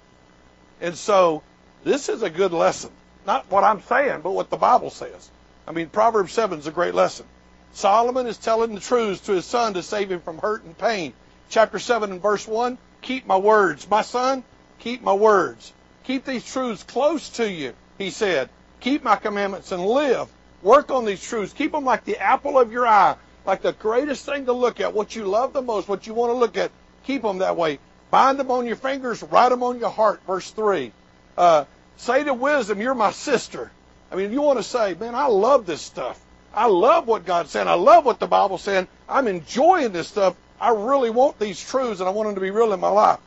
And 0.82 0.96
so, 0.96 1.44
this 1.84 2.10
is 2.10 2.24
a 2.24 2.32
good 2.32 2.52
lesson. 2.52 2.90
Not 3.28 3.46
what 3.52 3.64
I'm 3.64 3.84
saying, 3.84 4.22
but 4.22 4.32
what 4.32 4.50
the 4.50 4.58
Bible 4.58 4.90
says. 4.90 5.30
I 5.68 5.72
mean, 5.72 5.90
Proverbs 5.90 6.34
7 6.34 6.60
is 6.60 6.68
a 6.68 6.72
great 6.72 6.96
lesson. 6.96 7.26
Solomon 7.74 8.28
is 8.28 8.38
telling 8.38 8.76
the 8.76 8.82
truths 8.82 9.22
to 9.22 9.34
his 9.34 9.46
son 9.46 9.76
to 9.76 9.84
save 9.84 10.12
him 10.12 10.22
from 10.22 10.38
hurt 10.38 10.64
and 10.64 10.78
pain 10.78 11.14
chapter 11.52 11.78
7 11.78 12.12
and 12.12 12.22
verse 12.22 12.48
1, 12.48 12.78
keep 13.02 13.28
my 13.28 13.38
words. 13.38 13.88
My 13.90 14.02
son, 14.02 14.44
keep 14.80 15.04
my 15.04 15.14
words. 15.14 15.72
Keep 16.06 16.26
these 16.26 16.46
truths 16.46 16.84
close 16.84 17.30
to 17.30 17.50
you, 17.50 17.74
he 17.98 18.10
said. 18.10 18.50
Keep 18.80 19.04
my 19.04 19.18
commandments 19.18 19.72
and 19.72 19.86
live. 19.86 20.28
Work 20.64 20.90
on 20.90 21.06
these 21.06 21.22
truths. 21.22 21.54
Keep 21.54 21.74
them 21.74 21.86
like 21.86 22.06
the 22.06 22.18
apple 22.18 22.58
of 22.58 22.72
your 22.72 22.88
eye, 22.88 23.16
like 23.46 23.62
the 23.62 23.74
greatest 23.74 24.26
thing 24.26 24.46
to 24.46 24.54
look 24.54 24.80
at, 24.80 24.94
what 24.94 25.16
you 25.16 25.26
love 25.26 25.54
the 25.54 25.62
most, 25.62 25.88
what 25.88 26.08
you 26.08 26.14
want 26.14 26.32
to 26.32 26.38
look 26.38 26.58
at. 26.58 26.72
Keep 27.04 27.22
them 27.22 27.40
that 27.40 27.58
way. 27.58 27.80
Bind 28.10 28.40
them 28.40 28.50
on 28.50 28.66
your 28.66 28.76
fingers, 28.76 29.22
write 29.22 29.50
them 29.50 29.64
on 29.64 29.80
your 29.80 29.90
heart. 29.90 30.22
Verse 30.26 30.50
3. 30.52 30.92
Uh, 31.38 31.66
say 31.98 32.24
to 32.24 32.34
wisdom, 32.34 32.82
you're 32.82 32.96
my 32.96 33.12
sister. 33.12 33.72
I 34.12 34.16
mean, 34.16 34.26
if 34.26 34.32
you 34.32 34.42
want 34.42 34.60
to 34.60 34.64
say, 34.64 34.94
man, 35.00 35.16
I 35.16 35.28
love 35.28 35.66
this 35.66 35.82
stuff. 35.82 36.20
I 36.54 36.66
love 36.66 37.08
what 37.08 37.26
God's 37.26 37.52
saying. 37.52 37.68
I 37.68 37.76
love 37.76 38.06
what 38.06 38.20
the 38.20 38.28
Bible's 38.28 38.62
saying. 38.62 38.88
I'm 39.08 39.28
enjoying 39.28 39.94
this 39.94 40.10
stuff. 40.10 40.36
I 40.60 40.72
really 40.72 41.10
want 41.10 41.40
these 41.40 41.64
truths 41.64 42.02
and 42.02 42.10
I 42.10 42.12
want 42.12 42.28
them 42.28 42.36
to 42.36 42.42
be 42.42 42.52
real 42.52 42.74
in 42.74 42.80
my 42.80 42.90
life. 42.90 43.20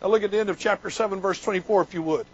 Now 0.00 0.08
look 0.08 0.24
at 0.24 0.32
the 0.32 0.40
end 0.40 0.50
of 0.50 0.58
chapter 0.58 0.90
7, 0.90 1.20
verse 1.20 1.40
24, 1.40 1.82
if 1.82 1.94
you 1.94 2.02
would. 2.02 2.26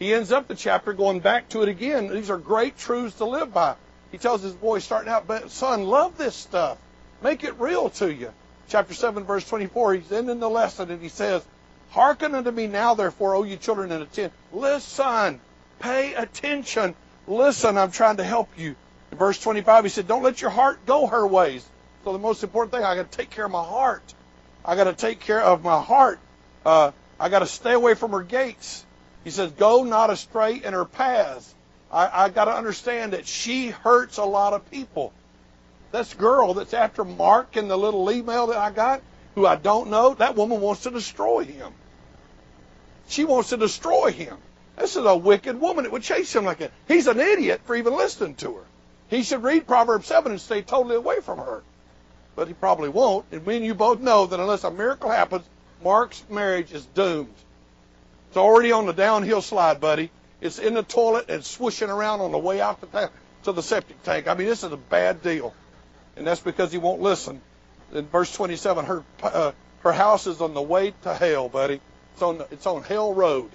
He 0.00 0.12
ends 0.12 0.32
up 0.32 0.48
the 0.48 0.56
chapter 0.56 0.92
going 0.92 1.20
back 1.20 1.48
to 1.50 1.62
it 1.62 1.68
again. 1.68 2.08
These 2.08 2.28
are 2.28 2.38
great 2.38 2.76
truths 2.76 3.18
to 3.18 3.24
live 3.24 3.54
by. 3.54 3.76
He 4.10 4.18
tells 4.18 4.42
his 4.42 4.52
boy 4.52 4.80
starting 4.80 5.10
out, 5.10 5.28
but 5.28 5.50
son, 5.50 5.84
love 5.84 6.18
this 6.18 6.34
stuff. 6.34 6.78
Make 7.22 7.44
it 7.44 7.58
real 7.60 7.90
to 7.90 8.12
you. 8.12 8.32
Chapter 8.68 8.94
7, 8.94 9.24
verse 9.24 9.48
24, 9.48 9.94
he's 9.94 10.12
ending 10.12 10.40
the 10.40 10.50
lesson 10.50 10.90
and 10.90 11.00
he 11.00 11.08
says, 11.08 11.44
Hearken 11.90 12.34
unto 12.34 12.50
me 12.50 12.66
now, 12.66 12.94
therefore, 12.94 13.36
O 13.36 13.44
you 13.44 13.56
children, 13.56 13.92
and 13.92 14.02
attend. 14.02 14.32
Listen. 14.52 15.40
Pay 15.78 16.14
attention. 16.14 16.96
Listen, 17.26 17.78
I'm 17.78 17.90
trying 17.90 18.18
to 18.18 18.24
help 18.24 18.50
you. 18.58 18.76
In 19.10 19.18
verse 19.18 19.38
25, 19.40 19.84
he 19.84 19.90
said, 19.90 20.06
Don't 20.06 20.22
let 20.22 20.40
your 20.40 20.50
heart 20.50 20.84
go 20.86 21.06
her 21.06 21.26
ways. 21.26 21.66
So 22.04 22.12
the 22.12 22.18
most 22.18 22.42
important 22.42 22.72
thing, 22.72 22.84
I 22.84 22.96
got 22.96 23.10
to 23.10 23.16
take 23.16 23.30
care 23.30 23.46
of 23.46 23.50
my 23.50 23.64
heart. 23.64 24.02
I 24.64 24.76
got 24.76 24.84
to 24.84 24.92
take 24.92 25.20
care 25.20 25.40
of 25.40 25.62
my 25.62 25.80
heart. 25.80 26.18
Uh, 26.64 26.92
I 27.18 27.28
got 27.28 27.40
to 27.40 27.46
stay 27.46 27.72
away 27.72 27.94
from 27.94 28.10
her 28.12 28.22
gates. 28.22 28.84
He 29.24 29.30
says, 29.30 29.52
go 29.52 29.84
not 29.84 30.10
astray 30.10 30.60
in 30.62 30.74
her 30.74 30.84
paths. 30.84 31.54
I, 31.90 32.24
I 32.24 32.28
got 32.28 32.46
to 32.46 32.54
understand 32.54 33.12
that 33.12 33.26
she 33.26 33.68
hurts 33.68 34.18
a 34.18 34.24
lot 34.24 34.52
of 34.52 34.70
people. 34.70 35.12
This 35.92 36.12
girl 36.12 36.54
that's 36.54 36.74
after 36.74 37.04
Mark 37.04 37.56
and 37.56 37.70
the 37.70 37.76
little 37.76 38.10
email 38.10 38.48
that 38.48 38.58
I 38.58 38.70
got, 38.70 39.00
who 39.34 39.46
I 39.46 39.56
don't 39.56 39.90
know, 39.90 40.14
that 40.14 40.36
woman 40.36 40.60
wants 40.60 40.82
to 40.82 40.90
destroy 40.90 41.44
him. 41.44 41.72
She 43.08 43.24
wants 43.24 43.50
to 43.50 43.56
destroy 43.56 44.10
him. 44.10 44.36
This 44.76 44.96
is 44.96 45.04
a 45.04 45.16
wicked 45.16 45.60
woman 45.60 45.84
that 45.84 45.92
would 45.92 46.02
chase 46.02 46.34
him 46.34 46.44
like 46.44 46.58
that. 46.58 46.72
He's 46.88 47.06
an 47.06 47.20
idiot 47.20 47.60
for 47.64 47.76
even 47.76 47.96
listening 47.96 48.34
to 48.36 48.54
her. 48.54 48.64
He 49.08 49.22
should 49.22 49.42
read 49.42 49.66
Proverbs 49.66 50.06
7 50.06 50.32
and 50.32 50.40
stay 50.40 50.62
totally 50.62 50.96
away 50.96 51.20
from 51.20 51.38
her 51.38 51.62
but 52.36 52.48
he 52.48 52.54
probably 52.54 52.88
won't. 52.88 53.24
And 53.32 53.46
me 53.46 53.56
and 53.56 53.64
you 53.64 53.74
both 53.74 54.00
know 54.00 54.26
that 54.26 54.40
unless 54.40 54.64
a 54.64 54.70
miracle 54.70 55.10
happens, 55.10 55.44
Mark's 55.82 56.22
marriage 56.28 56.72
is 56.72 56.84
doomed. 56.86 57.34
It's 58.28 58.36
already 58.36 58.72
on 58.72 58.86
the 58.86 58.92
downhill 58.92 59.42
slide, 59.42 59.80
buddy. 59.80 60.10
It's 60.40 60.58
in 60.58 60.74
the 60.74 60.82
toilet 60.82 61.26
and 61.28 61.42
swooshing 61.42 61.88
around 61.88 62.20
on 62.20 62.32
the 62.32 62.38
way 62.38 62.60
out 62.60 62.80
the 62.80 62.86
ta- 62.86 63.10
to 63.44 63.52
the 63.52 63.62
septic 63.62 64.02
tank. 64.02 64.26
I 64.26 64.34
mean, 64.34 64.48
this 64.48 64.64
is 64.64 64.72
a 64.72 64.76
bad 64.76 65.22
deal, 65.22 65.54
and 66.16 66.26
that's 66.26 66.40
because 66.40 66.72
he 66.72 66.78
won't 66.78 67.00
listen. 67.00 67.40
In 67.92 68.06
verse 68.06 68.34
27, 68.34 68.86
her 68.86 69.04
uh, 69.22 69.52
her 69.80 69.92
house 69.92 70.26
is 70.26 70.40
on 70.40 70.54
the 70.54 70.62
way 70.62 70.94
to 71.02 71.14
hell, 71.14 71.48
buddy. 71.48 71.80
It's 72.14 72.22
on 72.22 72.38
the, 72.38 72.48
it's 72.50 72.66
on 72.66 72.82
hell 72.82 73.14
road. 73.14 73.50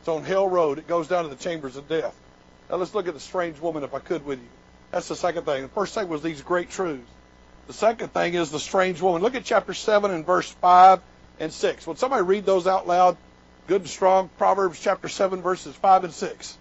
It's 0.00 0.08
on 0.08 0.24
hell 0.24 0.48
road. 0.48 0.78
It 0.78 0.88
goes 0.88 1.08
down 1.08 1.24
to 1.24 1.30
the 1.30 1.36
chambers 1.36 1.76
of 1.76 1.88
death. 1.88 2.14
Now 2.70 2.76
let's 2.76 2.94
look 2.94 3.06
at 3.06 3.14
the 3.14 3.20
strange 3.20 3.60
woman, 3.60 3.84
if 3.84 3.94
I 3.94 3.98
could, 3.98 4.24
with 4.24 4.38
you. 4.40 4.48
That's 4.90 5.08
the 5.08 5.16
second 5.16 5.44
thing. 5.44 5.62
The 5.62 5.68
first 5.68 5.94
thing 5.94 6.08
was 6.08 6.22
these 6.22 6.42
great 6.42 6.70
truths. 6.70 7.08
The 7.66 7.72
second 7.74 8.12
thing 8.12 8.34
is 8.34 8.50
the 8.50 8.58
strange 8.58 9.00
woman. 9.00 9.22
Look 9.22 9.34
at 9.34 9.44
chapter 9.44 9.74
7 9.74 10.10
and 10.10 10.24
verse 10.24 10.50
5 10.50 11.00
and 11.38 11.52
6. 11.52 11.86
Would 11.86 11.98
somebody 11.98 12.22
read 12.22 12.46
those 12.46 12.66
out 12.66 12.88
loud? 12.88 13.16
Good 13.66 13.82
and 13.82 13.90
strong. 13.90 14.30
Proverbs 14.38 14.80
chapter 14.80 15.08
7, 15.08 15.42
verses 15.42 15.74
5 15.76 16.04
and 16.04 16.12
6. 16.12 16.58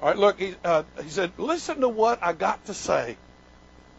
All 0.00 0.08
right, 0.08 0.16
look, 0.16 0.38
he, 0.38 0.54
uh, 0.64 0.84
he 1.02 1.10
said, 1.10 1.32
listen 1.36 1.80
to 1.82 1.88
what 1.88 2.22
I 2.22 2.32
got 2.32 2.64
to 2.66 2.74
say. 2.74 3.16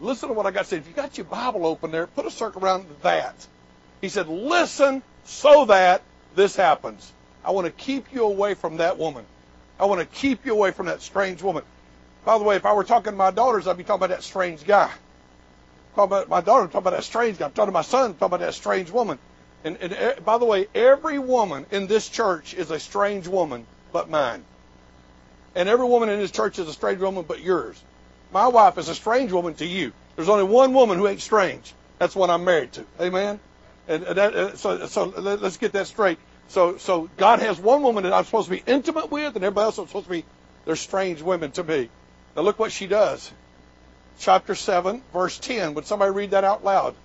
Listen 0.01 0.29
to 0.29 0.33
what 0.33 0.47
I 0.47 0.51
got 0.51 0.65
say. 0.65 0.77
If 0.77 0.87
you 0.87 0.93
got 0.93 1.17
your 1.17 1.25
Bible 1.25 1.65
open 1.65 1.91
there, 1.91 2.07
put 2.07 2.25
a 2.25 2.31
circle 2.31 2.63
around 2.63 2.87
that. 3.03 3.35
He 4.01 4.09
said, 4.09 4.27
listen 4.27 5.03
so 5.25 5.65
that 5.65 6.01
this 6.35 6.55
happens. 6.55 7.11
I 7.45 7.51
want 7.51 7.65
to 7.65 7.71
keep 7.71 8.11
you 8.11 8.23
away 8.25 8.55
from 8.55 8.77
that 8.77 8.97
woman. 8.97 9.25
I 9.79 9.85
want 9.85 9.99
to 9.99 10.07
keep 10.07 10.45
you 10.45 10.53
away 10.53 10.71
from 10.71 10.87
that 10.87 11.01
strange 11.01 11.43
woman. 11.43 11.63
By 12.25 12.37
the 12.39 12.43
way, 12.43 12.55
if 12.55 12.65
I 12.65 12.73
were 12.73 12.83
talking 12.83 13.11
to 13.11 13.17
my 13.17 13.31
daughters, 13.31 13.67
I'd 13.67 13.77
be 13.77 13.83
talking 13.83 14.03
about 14.03 14.09
that 14.15 14.23
strange 14.23 14.65
guy. 14.65 14.91
Talking 15.95 16.17
about 16.17 16.29
my 16.29 16.41
daughter, 16.41 16.65
talking 16.65 16.79
about 16.79 16.93
that 16.93 17.03
strange 17.03 17.37
guy. 17.37 17.45
I'm 17.45 17.51
talking 17.51 17.67
to 17.67 17.71
my 17.71 17.81
son, 17.81 18.13
talking 18.13 18.25
about 18.27 18.39
that 18.39 18.53
strange 18.55 18.89
woman. 18.89 19.19
And, 19.63 19.77
and 19.77 19.93
uh, 19.93 20.13
by 20.25 20.39
the 20.39 20.45
way, 20.45 20.67
every 20.73 21.19
woman 21.19 21.67
in 21.69 21.85
this 21.85 22.09
church 22.09 22.55
is 22.55 22.71
a 22.71 22.79
strange 22.79 23.27
woman 23.27 23.67
but 23.91 24.09
mine. 24.09 24.43
And 25.53 25.69
every 25.69 25.85
woman 25.85 26.09
in 26.09 26.19
this 26.19 26.31
church 26.31 26.57
is 26.57 26.67
a 26.67 26.73
strange 26.73 26.99
woman 26.99 27.25
but 27.27 27.41
yours. 27.41 27.81
My 28.31 28.47
wife 28.47 28.77
is 28.77 28.87
a 28.89 28.95
strange 28.95 29.31
woman 29.31 29.53
to 29.55 29.65
you. 29.65 29.91
There's 30.15 30.29
only 30.29 30.43
one 30.43 30.73
woman 30.73 30.97
who 30.97 31.07
ain't 31.07 31.21
strange. 31.21 31.73
That's 31.99 32.15
what 32.15 32.29
I'm 32.29 32.45
married 32.45 32.73
to. 32.73 32.85
Amen. 32.99 33.39
And 33.87 34.03
that, 34.03 34.35
uh, 34.35 34.55
so, 34.55 34.85
so 34.87 35.05
let's 35.05 35.57
get 35.57 35.73
that 35.73 35.87
straight. 35.87 36.17
So, 36.47 36.77
so 36.77 37.09
God 37.17 37.39
has 37.39 37.59
one 37.59 37.81
woman 37.81 38.03
that 38.03 38.13
I'm 38.13 38.25
supposed 38.25 38.49
to 38.49 38.55
be 38.55 38.63
intimate 38.65 39.11
with, 39.11 39.35
and 39.35 39.43
everybody 39.43 39.65
else 39.65 39.79
is 39.79 39.87
supposed 39.87 40.05
to 40.05 40.11
be 40.11 40.25
they're 40.65 40.75
strange 40.75 41.21
women 41.21 41.51
to 41.51 41.63
me. 41.63 41.89
Now 42.35 42.43
look 42.43 42.59
what 42.59 42.71
she 42.71 42.87
does. 42.87 43.31
Chapter 44.19 44.55
seven, 44.55 45.01
verse 45.11 45.37
ten. 45.39 45.73
Would 45.73 45.85
somebody 45.85 46.11
read 46.11 46.31
that 46.31 46.43
out 46.43 46.63
loud? 46.63 46.95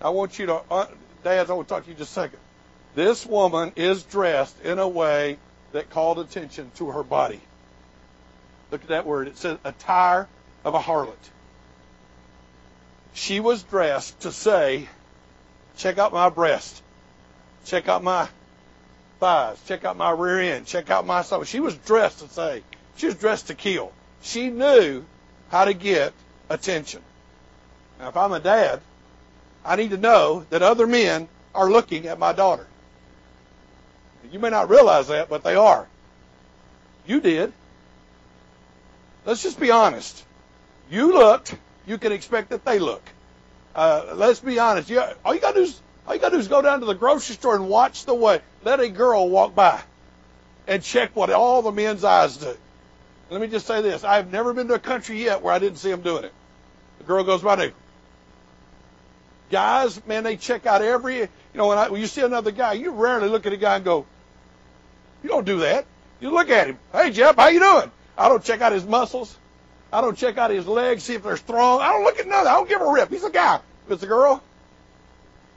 I 0.00 0.10
want 0.10 0.38
you 0.38 0.46
to, 0.46 0.62
uh, 0.68 0.86
Dads, 1.22 1.48
I 1.48 1.52
want 1.54 1.68
to 1.68 1.74
talk 1.74 1.84
to 1.84 1.90
you 1.90 1.96
just 1.96 2.10
a 2.10 2.14
second. 2.14 2.40
This 2.94 3.24
woman 3.24 3.72
is 3.76 4.02
dressed 4.02 4.60
in 4.62 4.78
a 4.78 4.88
way 4.88 5.38
that 5.72 5.90
called 5.90 6.18
attention 6.18 6.70
to 6.76 6.90
her 6.90 7.02
body. 7.02 7.40
Look 8.70 8.82
at 8.82 8.88
that 8.88 9.06
word. 9.06 9.28
It 9.28 9.38
says 9.38 9.58
attire 9.64 10.28
of 10.64 10.74
a 10.74 10.78
harlot. 10.78 11.16
She 13.14 13.40
was 13.40 13.62
dressed 13.62 14.20
to 14.20 14.32
say, 14.32 14.88
check 15.76 15.98
out 15.98 16.12
my 16.12 16.28
breast. 16.28 16.82
Check 17.64 17.88
out 17.88 18.02
my 18.02 18.28
thighs. 19.20 19.58
Check 19.66 19.84
out 19.84 19.96
my 19.96 20.10
rear 20.10 20.40
end. 20.40 20.66
Check 20.66 20.90
out 20.90 21.06
my 21.06 21.22
stomach. 21.22 21.48
She 21.48 21.60
was 21.60 21.76
dressed 21.76 22.20
to 22.20 22.28
say, 22.28 22.62
she 22.96 23.06
was 23.06 23.14
dressed 23.14 23.48
to 23.48 23.54
kill. 23.54 23.92
She 24.22 24.50
knew 24.50 25.04
how 25.50 25.64
to 25.64 25.74
get 25.74 26.12
attention. 26.48 27.02
Now, 27.98 28.08
if 28.08 28.16
I'm 28.16 28.32
a 28.32 28.40
dad, 28.40 28.80
I 29.64 29.76
need 29.76 29.90
to 29.90 29.96
know 29.96 30.46
that 30.50 30.62
other 30.62 30.86
men 30.86 31.28
are 31.54 31.70
looking 31.70 32.06
at 32.06 32.18
my 32.18 32.32
daughter. 32.32 32.66
You 34.30 34.38
may 34.38 34.50
not 34.50 34.70
realize 34.70 35.08
that, 35.08 35.28
but 35.28 35.42
they 35.42 35.54
are. 35.54 35.86
You 37.06 37.20
did. 37.20 37.52
Let's 39.24 39.42
just 39.42 39.58
be 39.58 39.70
honest. 39.70 40.24
You 40.90 41.12
looked. 41.12 41.54
You 41.86 41.98
can 41.98 42.12
expect 42.12 42.50
that 42.50 42.64
they 42.64 42.78
look. 42.78 43.02
Uh, 43.74 44.12
let's 44.14 44.40
be 44.40 44.58
honest. 44.58 44.90
You, 44.90 45.02
all 45.24 45.34
you 45.34 45.40
got 45.40 45.54
to 45.54 45.60
do 45.60 45.62
is 45.64 45.80
all 46.06 46.14
you 46.14 46.20
got 46.20 46.30
to 46.30 46.36
do 46.36 46.40
is 46.40 46.48
go 46.48 46.62
down 46.62 46.80
to 46.80 46.86
the 46.86 46.94
grocery 46.94 47.34
store 47.34 47.54
and 47.54 47.68
watch 47.68 48.04
the 48.04 48.14
way. 48.14 48.40
Let 48.64 48.80
a 48.80 48.88
girl 48.88 49.28
walk 49.28 49.54
by, 49.54 49.80
and 50.66 50.82
check 50.82 51.14
what 51.14 51.30
all 51.30 51.62
the 51.62 51.72
men's 51.72 52.04
eyes 52.04 52.36
do. 52.36 52.54
Let 53.30 53.40
me 53.40 53.48
just 53.48 53.66
say 53.66 53.82
this: 53.82 54.04
I've 54.04 54.30
never 54.30 54.52
been 54.52 54.68
to 54.68 54.74
a 54.74 54.78
country 54.78 55.22
yet 55.22 55.42
where 55.42 55.54
I 55.54 55.58
didn't 55.58 55.78
see 55.78 55.90
them 55.90 56.02
doing 56.02 56.24
it. 56.24 56.32
The 56.98 57.04
girl 57.04 57.24
goes 57.24 57.42
by 57.42 57.56
there. 57.56 57.72
Guys, 59.50 60.04
man, 60.06 60.24
they 60.24 60.36
check 60.36 60.66
out 60.66 60.82
every. 60.82 61.18
You 61.18 61.28
know, 61.54 61.68
when, 61.68 61.78
I, 61.78 61.88
when 61.88 62.00
you 62.00 62.06
see 62.06 62.22
another 62.22 62.50
guy, 62.50 62.74
you 62.74 62.90
rarely 62.90 63.28
look 63.28 63.46
at 63.46 63.52
a 63.52 63.56
guy 63.56 63.76
and 63.76 63.84
go, 63.84 64.06
"You 65.22 65.28
don't 65.28 65.44
do 65.44 65.60
that." 65.60 65.86
You 66.22 66.30
look 66.30 66.50
at 66.50 66.68
him. 66.68 66.78
Hey, 66.92 67.10
Jeff, 67.10 67.34
how 67.34 67.48
you 67.48 67.58
doing? 67.58 67.90
I 68.16 68.28
don't 68.28 68.44
check 68.44 68.60
out 68.60 68.70
his 68.70 68.86
muscles. 68.86 69.36
I 69.92 70.00
don't 70.00 70.16
check 70.16 70.38
out 70.38 70.50
his 70.52 70.68
legs, 70.68 71.02
see 71.02 71.14
if 71.14 71.24
they're 71.24 71.36
strong. 71.36 71.80
I 71.80 71.88
don't 71.88 72.04
look 72.04 72.20
at 72.20 72.28
nothing. 72.28 72.46
I 72.46 72.52
don't 72.52 72.68
give 72.68 72.80
a 72.80 72.90
rip. 72.90 73.10
He's 73.10 73.24
a 73.24 73.30
guy. 73.30 73.56
If 73.86 73.92
it's 73.92 74.02
a 74.04 74.06
girl. 74.06 74.40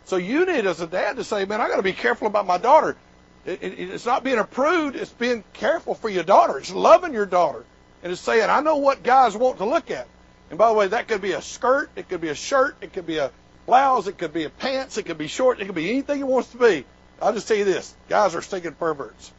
So 0.06 0.18
you 0.18 0.46
need, 0.46 0.66
as 0.66 0.82
a 0.82 0.88
dad, 0.88 1.18
to 1.18 1.24
say, 1.24 1.46
man, 1.46 1.62
I 1.62 1.68
got 1.68 1.78
to 1.78 1.84
be 1.84 1.94
careful 1.94 2.26
about 2.26 2.48
my 2.48 2.58
daughter. 2.58 2.98
It, 3.46 3.62
it, 3.62 3.80
it's 3.80 4.08
not 4.08 4.24
being 4.24 4.40
a 4.40 4.44
prude. 4.44 4.96
It's 4.96 5.12
being 5.12 5.44
careful 5.54 5.94
for 5.94 6.10
your 6.10 6.24
daughter. 6.24 6.58
It's 6.58 6.74
loving 6.74 7.14
your 7.14 7.28
daughter. 7.28 7.64
And 8.02 8.12
it's 8.12 8.22
saying, 8.22 8.50
I 8.50 8.62
know 8.62 8.78
what 8.78 9.04
guys 9.04 9.38
want 9.38 9.60
to 9.60 9.66
look 9.66 9.92
at. 9.92 10.08
And 10.50 10.58
by 10.58 10.70
the 10.70 10.74
way, 10.74 10.88
that 10.88 11.08
could 11.08 11.22
be 11.22 11.34
a 11.34 11.42
skirt. 11.42 11.92
It 11.96 12.10
could 12.10 12.22
be 12.22 12.30
a 12.30 12.36
shirt. 12.36 12.76
It 12.82 12.94
could 12.94 13.06
be 13.06 13.18
a 13.18 13.32
blouse. 13.68 14.08
It 14.08 14.18
could 14.18 14.34
be 14.34 14.46
a 14.46 14.50
pants. 14.50 14.98
It 14.98 15.04
could 15.04 15.20
be 15.20 15.28
short. 15.28 15.62
It 15.62 15.66
could 15.66 15.76
be 15.76 15.92
anything 15.92 16.20
it 16.20 16.28
wants 16.28 16.50
to 16.50 16.58
be. 16.58 16.86
I'll 17.22 17.34
just 17.34 17.48
tell 17.48 17.58
you 17.58 17.66
this. 17.66 17.94
Guys 18.10 18.36
are 18.36 18.42
stinking 18.42 18.74
perverts. 18.74 19.32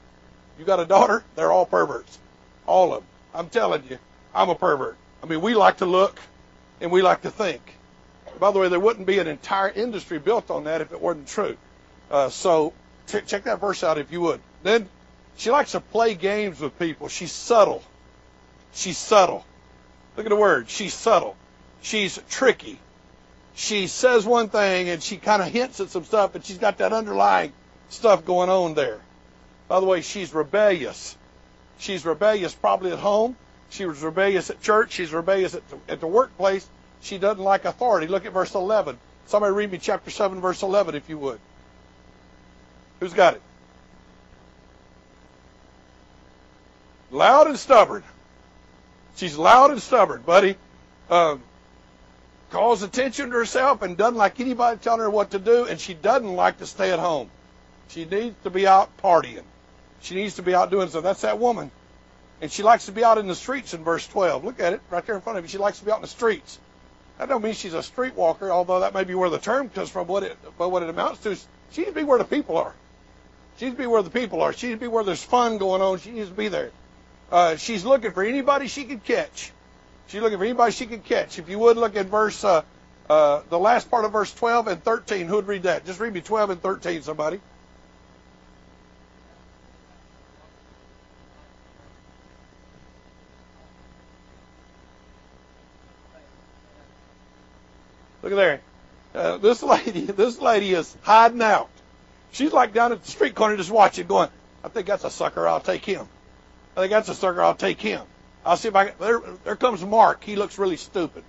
You 0.58 0.64
got 0.64 0.80
a 0.80 0.86
daughter? 0.86 1.24
They're 1.34 1.52
all 1.52 1.66
perverts. 1.66 2.18
All 2.66 2.94
of 2.94 3.00
them. 3.00 3.08
I'm 3.34 3.48
telling 3.48 3.84
you, 3.88 3.98
I'm 4.34 4.48
a 4.48 4.54
pervert. 4.54 4.96
I 5.22 5.26
mean, 5.26 5.40
we 5.40 5.54
like 5.54 5.78
to 5.78 5.86
look 5.86 6.20
and 6.80 6.90
we 6.90 7.02
like 7.02 7.22
to 7.22 7.30
think. 7.30 7.60
By 8.38 8.50
the 8.50 8.58
way, 8.58 8.68
there 8.68 8.80
wouldn't 8.80 9.06
be 9.06 9.18
an 9.18 9.26
entire 9.26 9.68
industry 9.68 10.18
built 10.18 10.50
on 10.50 10.64
that 10.64 10.80
if 10.80 10.92
it 10.92 11.00
wasn't 11.00 11.28
true. 11.28 11.56
Uh, 12.10 12.28
so 12.28 12.72
t- 13.06 13.20
check 13.26 13.44
that 13.44 13.60
verse 13.60 13.82
out 13.82 13.98
if 13.98 14.12
you 14.12 14.20
would. 14.20 14.40
Then 14.62 14.88
she 15.36 15.50
likes 15.50 15.72
to 15.72 15.80
play 15.80 16.14
games 16.14 16.60
with 16.60 16.78
people. 16.78 17.08
She's 17.08 17.32
subtle. 17.32 17.82
She's 18.72 18.98
subtle. 18.98 19.44
Look 20.16 20.26
at 20.26 20.30
the 20.30 20.36
word. 20.36 20.68
She's 20.68 20.94
subtle. 20.94 21.36
She's 21.82 22.18
tricky. 22.28 22.78
She 23.54 23.86
says 23.86 24.26
one 24.26 24.48
thing 24.48 24.88
and 24.90 25.02
she 25.02 25.16
kind 25.16 25.42
of 25.42 25.48
hints 25.48 25.80
at 25.80 25.90
some 25.90 26.04
stuff, 26.04 26.32
but 26.32 26.44
she's 26.44 26.58
got 26.58 26.78
that 26.78 26.92
underlying 26.92 27.52
stuff 27.88 28.24
going 28.24 28.50
on 28.50 28.74
there. 28.74 29.00
By 29.68 29.80
the 29.80 29.86
way, 29.86 30.00
she's 30.00 30.32
rebellious. 30.32 31.16
She's 31.78 32.04
rebellious 32.04 32.54
probably 32.54 32.92
at 32.92 32.98
home. 32.98 33.36
She 33.70 33.84
was 33.84 34.00
rebellious 34.02 34.50
at 34.50 34.62
church. 34.62 34.92
She's 34.92 35.12
rebellious 35.12 35.54
at 35.54 35.68
the, 35.68 35.78
at 35.88 36.00
the 36.00 36.06
workplace. 36.06 36.66
She 37.00 37.18
doesn't 37.18 37.42
like 37.42 37.64
authority. 37.64 38.06
Look 38.06 38.26
at 38.26 38.32
verse 38.32 38.54
11. 38.54 38.98
Somebody 39.26 39.54
read 39.54 39.72
me 39.72 39.78
chapter 39.78 40.10
7, 40.10 40.40
verse 40.40 40.62
11, 40.62 40.94
if 40.94 41.08
you 41.08 41.18
would. 41.18 41.40
Who's 43.00 43.12
got 43.12 43.34
it? 43.34 43.42
Loud 47.10 47.48
and 47.48 47.58
stubborn. 47.58 48.04
She's 49.16 49.36
loud 49.36 49.70
and 49.70 49.82
stubborn, 49.82 50.22
buddy. 50.22 50.56
Um, 51.10 51.42
calls 52.50 52.82
attention 52.82 53.30
to 53.30 53.36
herself 53.36 53.82
and 53.82 53.96
doesn't 53.96 54.16
like 54.16 54.40
anybody 54.40 54.78
telling 54.78 55.00
her 55.00 55.10
what 55.10 55.32
to 55.32 55.38
do, 55.38 55.66
and 55.66 55.80
she 55.80 55.94
doesn't 55.94 56.34
like 56.34 56.58
to 56.58 56.66
stay 56.66 56.92
at 56.92 56.98
home. 56.98 57.30
She 57.88 58.04
needs 58.04 58.36
to 58.44 58.50
be 58.50 58.66
out 58.66 58.96
partying. 58.98 59.44
She 60.06 60.14
needs 60.14 60.36
to 60.36 60.42
be 60.42 60.54
out 60.54 60.70
doing 60.70 60.88
so. 60.88 61.00
That's 61.00 61.22
that 61.22 61.40
woman. 61.40 61.72
And 62.40 62.52
she 62.52 62.62
likes 62.62 62.86
to 62.86 62.92
be 62.92 63.02
out 63.02 63.18
in 63.18 63.26
the 63.26 63.34
streets 63.34 63.74
in 63.74 63.82
verse 63.82 64.06
12. 64.06 64.44
Look 64.44 64.60
at 64.60 64.72
it 64.72 64.80
right 64.88 65.04
there 65.04 65.16
in 65.16 65.20
front 65.20 65.38
of 65.38 65.44
you. 65.44 65.48
She 65.48 65.58
likes 65.58 65.80
to 65.80 65.84
be 65.84 65.90
out 65.90 65.96
in 65.96 66.02
the 66.02 66.08
streets. 66.08 66.60
That 67.18 67.28
don't 67.28 67.42
mean 67.42 67.54
she's 67.54 67.74
a 67.74 67.78
streetwalker, 67.78 68.50
although 68.50 68.80
that 68.80 68.94
may 68.94 69.02
be 69.02 69.16
where 69.16 69.30
the 69.30 69.38
term 69.38 69.68
comes 69.68 69.90
from. 69.90 70.06
What 70.06 70.22
it, 70.22 70.38
but 70.58 70.68
what 70.68 70.84
it 70.84 70.90
amounts 70.90 71.22
to 71.24 71.34
she 71.70 71.80
needs 71.80 71.92
to 71.92 72.00
be 72.00 72.04
where 72.04 72.18
the 72.18 72.24
people 72.24 72.56
are. 72.56 72.72
She 73.56 73.64
needs 73.64 73.76
to 73.76 73.82
be 73.82 73.86
where 73.88 74.02
the 74.02 74.10
people 74.10 74.42
are. 74.42 74.52
She 74.52 74.68
needs 74.68 74.76
to 74.76 74.84
be 74.84 74.88
where 74.88 75.02
there's 75.02 75.22
fun 75.22 75.58
going 75.58 75.82
on. 75.82 75.98
She 75.98 76.12
needs 76.12 76.28
to 76.28 76.34
be 76.34 76.48
there. 76.48 76.70
Uh, 77.32 77.56
she's 77.56 77.84
looking 77.84 78.12
for 78.12 78.22
anybody 78.22 78.68
she 78.68 78.84
can 78.84 79.00
catch. 79.00 79.50
She's 80.06 80.20
looking 80.20 80.38
for 80.38 80.44
anybody 80.44 80.70
she 80.70 80.86
can 80.86 81.00
catch. 81.00 81.40
If 81.40 81.48
you 81.48 81.58
would 81.58 81.76
look 81.76 81.96
at 81.96 82.06
verse, 82.06 82.44
uh, 82.44 82.62
uh, 83.10 83.42
the 83.48 83.58
last 83.58 83.90
part 83.90 84.04
of 84.04 84.12
verse 84.12 84.32
12 84.32 84.68
and 84.68 84.84
13, 84.84 85.26
who 85.26 85.36
would 85.36 85.48
read 85.48 85.64
that? 85.64 85.84
Just 85.84 85.98
read 85.98 86.12
me 86.12 86.20
12 86.20 86.50
and 86.50 86.62
13, 86.62 87.02
somebody. 87.02 87.40
Look 98.26 98.32
at 98.32 98.36
there. 98.42 98.60
Uh, 99.14 99.36
this 99.36 99.62
lady, 99.62 100.00
this 100.06 100.40
lady 100.40 100.72
is 100.72 100.96
hiding 101.02 101.42
out. 101.42 101.70
She's 102.32 102.52
like 102.52 102.74
down 102.74 102.90
at 102.90 103.04
the 103.04 103.08
street 103.08 103.36
corner 103.36 103.56
just 103.56 103.70
watching, 103.70 104.08
going, 104.08 104.30
I 104.64 104.68
think 104.68 104.88
that's 104.88 105.04
a 105.04 105.10
sucker. 105.10 105.46
I'll 105.46 105.60
take 105.60 105.84
him. 105.84 106.08
I 106.76 106.80
think 106.80 106.90
that's 106.90 107.08
a 107.08 107.14
sucker. 107.14 107.40
I'll 107.40 107.54
take 107.54 107.80
him. 107.80 108.00
I'll 108.44 108.56
see 108.56 108.66
if 108.66 108.74
I 108.74 108.86
can. 108.86 108.94
There, 108.98 109.22
there 109.44 109.54
comes 109.54 109.84
Mark. 109.84 110.24
He 110.24 110.34
looks 110.34 110.58
really 110.58 110.76
stupid. 110.76 111.22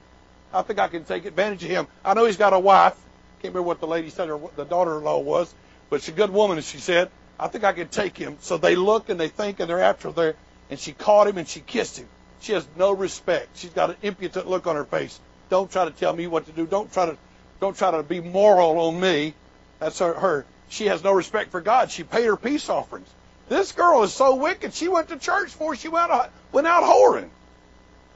I 0.52 0.64
think 0.64 0.80
I 0.80 0.88
can 0.88 1.04
take 1.04 1.26
advantage 1.26 1.64
of 1.66 1.70
him. 1.70 1.88
I 2.04 2.16
know 2.16 2.26
he's 2.26 2.38
got 2.38 2.54
a 2.54 2.60
wife. 2.60 2.96
Can't 3.44 3.54
remember 3.54 3.68
what 3.68 3.80
the 3.80 3.86
lady 3.86 4.10
said 4.10 4.32
or 4.32 4.50
the 4.56 4.66
daughter-in-law 4.66 5.20
was, 5.20 5.54
but 5.92 6.02
she's 6.02 6.16
a 6.16 6.18
good 6.18 6.32
woman, 6.32 6.58
as 6.58 6.68
she 6.68 6.80
said. 6.80 7.12
I 7.40 7.48
think 7.48 7.64
I 7.64 7.74
can 7.74 7.90
take 7.90 8.18
him. 8.18 8.38
So 8.42 8.58
they 8.58 8.76
look 8.76 9.10
and 9.10 9.20
they 9.20 9.28
think 9.28 9.60
and 9.60 9.70
they're 9.70 9.84
after 9.84 10.12
there, 10.12 10.34
and 10.72 10.80
she 10.80 10.94
caught 10.94 11.28
him 11.28 11.38
and 11.38 11.48
she 11.48 11.60
kissed 11.60 12.00
him. 12.00 12.08
She 12.40 12.54
has 12.54 12.68
no 12.76 12.92
respect. 12.92 13.50
She's 13.56 13.70
got 13.70 13.92
an 13.92 13.98
impudent 14.02 14.48
look 14.48 14.66
on 14.66 14.76
her 14.76 14.86
face. 14.86 15.20
Don't 15.50 15.72
try 15.72 15.86
to 15.86 15.92
tell 15.92 16.14
me 16.14 16.28
what 16.28 16.46
to 16.46 16.52
do. 16.52 16.66
Don't 16.66 16.92
try 16.92 17.06
to, 17.06 17.18
don't 17.60 17.78
try 17.78 17.92
to 17.92 18.04
be 18.04 18.20
moral 18.20 18.80
on 18.80 19.00
me. 19.00 19.34
That's 19.80 20.00
her. 20.00 20.14
her. 20.14 20.46
She 20.70 20.88
has 20.88 21.04
no 21.04 21.14
respect 21.14 21.52
for 21.52 21.62
God. 21.62 21.92
She 21.92 22.04
paid 22.04 22.26
her 22.26 22.36
peace 22.36 22.70
offerings. 22.70 23.08
This 23.48 23.72
girl 23.72 24.04
is 24.04 24.14
so 24.14 24.36
wicked. 24.36 24.74
She 24.74 24.90
went 24.90 25.08
to 25.10 25.18
church 25.18 25.52
before 25.52 25.76
she 25.76 25.88
went 25.88 26.12
out, 26.12 26.30
went 26.52 26.68
out 26.68 26.84
whoring. 26.84 27.30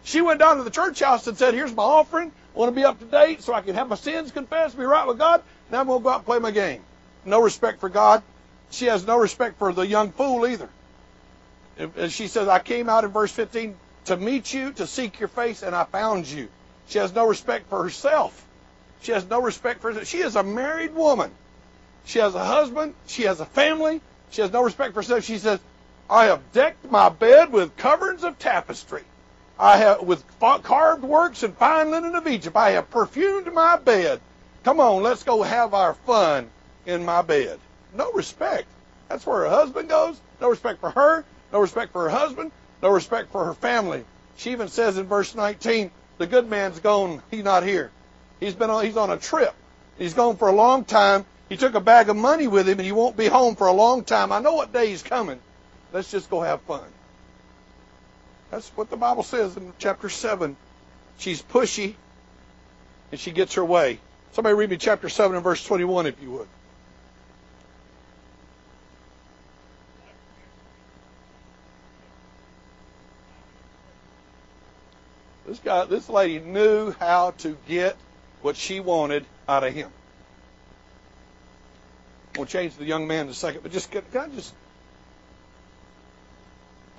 She 0.04 0.22
went 0.22 0.40
down 0.40 0.58
to 0.58 0.64
the 0.64 0.70
church 0.70 1.00
house 1.00 1.28
and 1.28 1.38
said, 1.38 1.54
"Here's 1.54 1.74
my 1.74 1.84
offering. 1.84 2.32
I 2.54 2.60
want 2.60 2.74
to 2.74 2.76
be 2.76 2.84
up 2.84 3.00
to 3.00 3.06
date 3.06 3.42
so 3.42 3.54
I 3.54 3.62
can 3.62 3.76
have 3.76 3.88
my 3.88 3.96
sins 3.96 4.32
confessed, 4.32 4.78
be 4.78 4.84
right 4.84 5.08
with 5.08 5.18
God. 5.18 5.42
Now 5.70 5.80
I'm 5.80 5.88
going 5.88 6.00
to 6.00 6.04
go 6.04 6.10
out 6.10 6.18
and 6.18 6.26
play 6.26 6.40
my 6.40 6.52
game." 6.52 6.84
No 7.24 7.40
respect 7.42 7.80
for 7.80 7.88
God. 7.88 8.24
She 8.72 8.88
has 8.88 9.06
no 9.06 9.18
respect 9.18 9.58
for 9.58 9.72
the 9.72 9.88
young 9.88 10.12
fool 10.12 10.46
either. 10.46 10.70
And 11.78 12.12
she 12.12 12.28
says, 12.28 12.50
"I 12.50 12.60
came 12.60 12.90
out 12.90 13.06
in 13.06 13.12
verse 13.12 13.32
15 13.32 13.78
to 14.06 14.18
meet 14.18 14.54
you, 14.54 14.74
to 14.74 14.88
seek 14.88 15.20
your 15.20 15.30
face, 15.30 15.64
and 15.64 15.74
I 15.74 15.86
found 15.86 16.28
you." 16.28 16.50
She 16.88 16.98
has 16.98 17.14
no 17.14 17.28
respect 17.28 17.70
for 17.70 17.84
herself. 17.84 18.46
She 19.02 19.12
has 19.12 19.26
no 19.26 19.42
respect 19.42 19.82
for 19.82 19.90
herself. 19.90 20.08
She 20.08 20.20
is 20.20 20.36
a 20.36 20.44
married 20.44 20.94
woman. 20.94 21.32
She 22.06 22.20
has 22.20 22.36
a 22.36 22.44
husband. 22.44 22.94
She 23.08 23.24
has 23.24 23.40
a 23.40 23.46
family. 23.46 24.02
She 24.32 24.42
has 24.42 24.52
no 24.52 24.64
respect 24.64 24.94
for 24.94 25.00
herself. 25.00 25.24
She 25.24 25.38
says, 25.38 25.60
I 26.10 26.26
have 26.26 26.52
decked 26.52 26.92
my 26.92 27.10
bed 27.10 27.52
with 27.52 27.78
coverings 27.78 28.24
of 28.24 28.38
tapestry. 28.38 29.04
I 29.58 29.78
have 29.78 30.02
with 30.02 30.24
carved 30.40 31.04
works 31.04 31.44
and 31.44 31.56
fine 31.56 31.92
linen 31.92 32.16
of 32.16 32.28
Egypt. 32.28 32.56
I 32.56 32.72
have 32.72 32.90
perfumed 32.90 33.54
my 33.54 33.78
bed. 33.78 34.20
Come 34.64 34.80
on, 34.80 35.04
let's 35.04 35.24
go 35.24 35.44
have 35.44 35.74
our 35.74 35.94
fun 35.94 36.50
in 36.86 37.06
my 37.06 37.22
bed. 37.22 37.60
No 37.94 38.12
respect. 38.12 38.68
That's 39.08 39.26
where 39.26 39.42
her 39.42 39.50
husband 39.50 39.90
goes. 39.90 40.20
No 40.40 40.50
respect 40.50 40.80
for 40.80 40.90
her. 40.92 41.26
No 41.52 41.60
respect 41.60 41.92
for 41.92 42.04
her 42.04 42.10
husband. 42.10 42.52
No 42.82 42.90
respect 42.90 43.32
for 43.32 43.46
her 43.46 43.54
family. 43.54 44.04
She 44.38 44.52
even 44.52 44.68
says 44.68 44.98
in 44.98 45.06
verse 45.06 45.36
19, 45.36 45.92
the 46.22 46.28
good 46.28 46.48
man's 46.48 46.80
gone. 46.80 47.22
He's 47.32 47.44
not 47.44 47.64
here. 47.64 47.92
He's 48.40 48.54
been 48.54 48.70
on, 48.70 48.86
he's 48.86 48.96
on 48.96 49.10
a 49.10 49.18
trip. 49.18 49.54
He's 49.98 50.14
gone 50.14 50.38
for 50.38 50.48
a 50.48 50.56
long 50.56 50.86
time. 50.86 51.26
He 51.50 51.58
took 51.58 51.74
a 51.74 51.82
bag 51.82 52.10
of 52.10 52.16
money 52.16 52.48
with 52.48 52.70
him 52.70 52.80
and 52.80 52.86
he 52.86 52.92
won't 52.92 53.18
be 53.18 53.28
home 53.28 53.56
for 53.56 53.68
a 53.68 53.74
long 53.74 54.04
time. 54.04 54.32
I 54.32 54.40
know 54.40 54.54
what 54.54 54.72
day 54.72 54.88
he's 54.88 55.04
coming. 55.04 55.40
Let's 55.92 56.10
just 56.12 56.30
go 56.30 56.42
have 56.42 56.62
fun. 56.62 56.86
That's 58.52 58.70
what 58.70 58.90
the 58.90 58.98
Bible 58.98 59.24
says 59.24 59.58
in 59.58 59.74
chapter 59.80 60.10
7. 60.10 60.56
She's 61.18 61.42
pushy 61.42 61.96
and 63.12 63.20
she 63.20 63.32
gets 63.32 63.56
her 63.56 63.66
way. 63.66 64.00
Somebody 64.34 64.56
read 64.56 64.70
me 64.70 64.78
chapter 64.78 65.10
7 65.10 65.36
and 65.36 65.44
verse 65.44 65.66
21 65.66 66.06
if 66.06 66.22
you 66.22 66.32
would. 66.32 66.48
This 75.52 75.60
guy, 75.60 75.84
this 75.84 76.08
lady 76.08 76.40
knew 76.40 76.92
how 76.92 77.32
to 77.40 77.58
get 77.68 77.98
what 78.42 78.56
she 78.56 78.80
wanted 78.80 79.26
out 79.50 79.66
of 79.66 79.74
him. 79.74 79.92
We'll 82.38 82.46
change 82.46 82.78
the 82.78 82.86
young 82.86 83.06
man 83.06 83.26
in 83.26 83.32
a 83.32 83.34
second, 83.34 83.62
but 83.62 83.74
just 83.74 83.92
can 83.92 84.04
I 84.18 84.30
just 84.30 84.54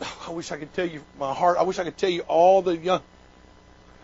I 0.28 0.32
wish 0.32 0.52
I 0.52 0.58
could 0.58 0.74
tell 0.74 0.84
you 0.84 1.02
my 1.18 1.32
heart. 1.32 1.56
I 1.56 1.62
wish 1.62 1.78
I 1.78 1.84
could 1.84 1.96
tell 1.96 2.10
you 2.10 2.20
all 2.28 2.60
the 2.60 2.76
young 2.76 3.00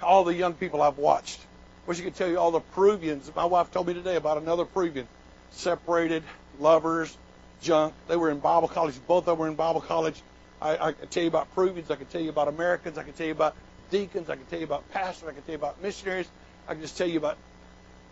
all 0.03 0.25
the 0.25 0.35
young 0.35 0.55
people 0.55 0.81
I've 0.81 0.97
watched. 0.97 1.41
I 1.85 1.89
wish 1.91 2.01
I 2.01 2.05
could 2.05 2.15
tell 2.17 2.31
you 2.31 2.39
all 2.39 2.51
the 2.51 2.61
Peruvians. 2.61 3.31
My 3.37 3.45
wife 3.45 3.71
told 3.71 3.87
me 3.87 3.93
today 3.93 4.17
about 4.17 4.39
another 4.39 4.65
Peruvian. 4.65 5.09
Separated, 5.51 6.23
lovers, 6.59 7.15
junk. 7.61 7.93
They 8.07 8.17
were 8.17 8.31
in 8.31 8.39
Bible 8.39 8.69
college. 8.69 8.95
Both 9.07 9.29
of 9.29 9.37
them 9.37 9.39
were 9.41 9.49
in 9.49 9.57
Bible 9.57 9.83
college. 9.83 10.23
I, 10.63 10.89
I 10.89 10.93
can 10.93 11.09
tell 11.09 11.23
you 11.23 11.29
about 11.29 11.55
Peruvians. 11.55 11.91
I 11.91 11.97
can 11.97 12.07
tell 12.07 12.23
you 12.23 12.31
about 12.31 12.49
Americans. 12.49 12.97
I 12.97 13.03
can 13.03 13.13
tell 13.13 13.27
you 13.27 13.33
about 13.33 13.55
deacons. 13.91 14.31
I 14.31 14.37
can 14.37 14.47
tell 14.47 14.59
you 14.59 14.65
about 14.65 14.91
pastors. 14.91 15.29
I 15.29 15.33
can 15.33 15.43
tell 15.43 15.53
you 15.53 15.59
about 15.59 15.83
missionaries. 15.83 16.29
I 16.67 16.73
can 16.73 16.83
just 16.83 16.97
tell 16.97 17.09
you 17.09 17.19
about 17.19 17.37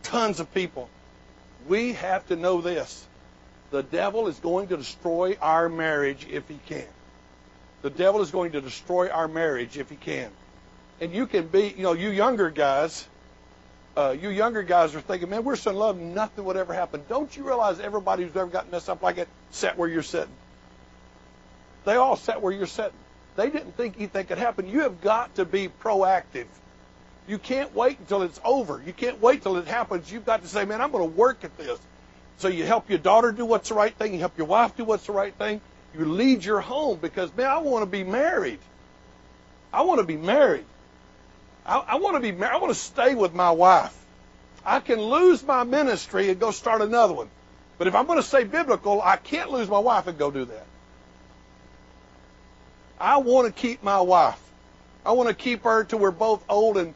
tons 0.03 0.41
of 0.41 0.53
people 0.53 0.89
we 1.69 1.95
have 1.95 2.27
to 2.29 2.37
know 2.37 2.61
this. 2.61 3.07
The 3.71 3.83
devil 3.83 4.29
is 4.29 4.39
going 4.39 4.69
to 4.69 4.77
destroy 4.77 5.37
our 5.41 5.69
marriage 5.69 6.27
if 6.31 6.49
he 6.49 6.59
can. 6.67 6.87
The 7.83 7.91
devil 7.91 8.23
is 8.23 8.31
going 8.31 8.53
to 8.53 8.61
destroy 8.61 9.11
our 9.11 9.29
marriage 9.29 9.77
if 9.77 9.91
he 9.91 9.97
can. 9.97 10.31
And 11.01 11.13
you 11.13 11.27
can 11.27 11.49
be, 11.49 11.75
you 11.77 11.83
know, 11.83 11.93
you 11.93 12.11
younger 12.11 12.51
guys, 12.51 13.07
uh, 13.97 14.15
you 14.19 14.31
younger 14.31 14.63
guys 14.63 14.95
are 14.95 15.01
thinking, 15.01 15.31
man, 15.31 15.45
we're 15.45 15.57
so 15.57 15.71
in 15.73 15.77
love, 15.77 15.99
nothing 15.99 16.45
would 16.45 16.57
ever 16.57 16.73
happen. 16.73 17.03
Don't 17.09 17.37
you 17.37 17.45
realize 17.45 17.81
everybody 17.81 18.23
who's 18.23 18.37
ever 18.37 18.47
gotten 18.47 18.71
messed 18.71 18.89
up 18.89 19.03
like 19.03 19.19
it 19.19 19.29
sat 19.51 19.77
where 19.77 19.89
you're 19.89 20.03
sitting? 20.03 20.33
They 21.85 21.97
all 21.97 22.17
sat 22.17 22.41
where 22.41 22.53
you're 22.53 22.67
sitting. 22.67 22.99
They 23.37 23.51
didn't 23.51 23.77
think 23.77 23.97
anything 23.97 24.27
could 24.27 24.39
happen. 24.39 24.69
You 24.69 24.81
have 24.81 25.01
got 25.01 25.35
to 25.37 25.45
be 25.45 25.69
proactive. 25.69 26.47
You 27.29 27.39
can't 27.39 27.75
wait 27.75 27.99
until 27.99 28.23
it's 28.23 28.41
over. 28.45 28.83
You 28.85 28.93
can't 28.93 29.21
wait 29.21 29.43
till 29.43 29.57
it 29.57 29.67
happens. 29.67 30.11
You've 30.11 30.25
got 30.25 30.43
to 30.43 30.49
say, 30.49 30.65
man, 30.65 30.81
I'm 30.81 30.91
going 30.91 31.09
to 31.09 31.17
work 31.17 31.45
at 31.45 31.57
this. 31.57 31.79
So 32.39 32.49
you 32.49 32.65
help 32.65 32.89
your 32.89 32.99
daughter 32.99 33.33
do 33.33 33.45
what's 33.45 33.69
the 33.69 33.75
right 33.75 33.95
thing. 33.95 34.15
You 34.15 34.21
help 34.21 34.39
your 34.39 34.47
wife 34.47 34.77
do 34.77 34.85
what's 34.85 35.07
the 35.07 35.13
right 35.13 35.35
thing. 35.35 35.61
You 35.97 36.05
lead 36.05 36.45
your 36.45 36.61
home 36.61 36.99
because, 37.01 37.35
man, 37.37 37.47
I 37.47 37.59
want 37.59 37.83
to 37.83 37.87
be 37.87 38.05
married. 38.05 38.59
I 39.73 39.83
want 39.83 40.01
to 40.01 40.07
be 40.07 40.17
married. 40.17 40.65
I, 41.65 41.79
I 41.79 41.95
want 41.97 42.17
to 42.17 42.21
be 42.21 42.33
married. 42.33 42.55
I 42.55 42.59
want 42.59 42.73
to 42.73 42.79
stay 42.79 43.15
with 43.15 43.35
my 43.35 43.51
wife. 43.51 43.97
I 44.65 44.81
can 44.81 45.01
lose 45.01 45.43
my 45.43 45.65
ministry 45.65 46.31
and 46.31 46.39
go 46.39 46.51
start 46.51 46.83
another 46.83 47.15
one. 47.15 47.29
But 47.79 47.87
if 47.87 47.95
I'm 47.95 48.07
going 48.07 48.19
to 48.19 48.27
stay 48.27 48.45
biblical, 48.45 49.03
I 49.03 49.17
can't 49.17 49.51
lose 49.51 49.69
my 49.69 49.79
wife 49.79 50.07
and 50.07 50.19
go 50.19 50.31
do 50.31 50.45
that. 50.47 50.67
I 53.01 53.19
want 53.19 53.47
to 53.47 53.61
keep 53.61 53.83
my 53.83 54.01
wife. 54.01 54.41
I 55.05 55.13
want 55.13 55.29
to 55.29 55.35
keep 55.35 55.65
her 55.65 55.85
till 55.85 55.99
we're 55.99 56.11
both 56.11 56.43
old 56.49 56.77
and 56.77 56.95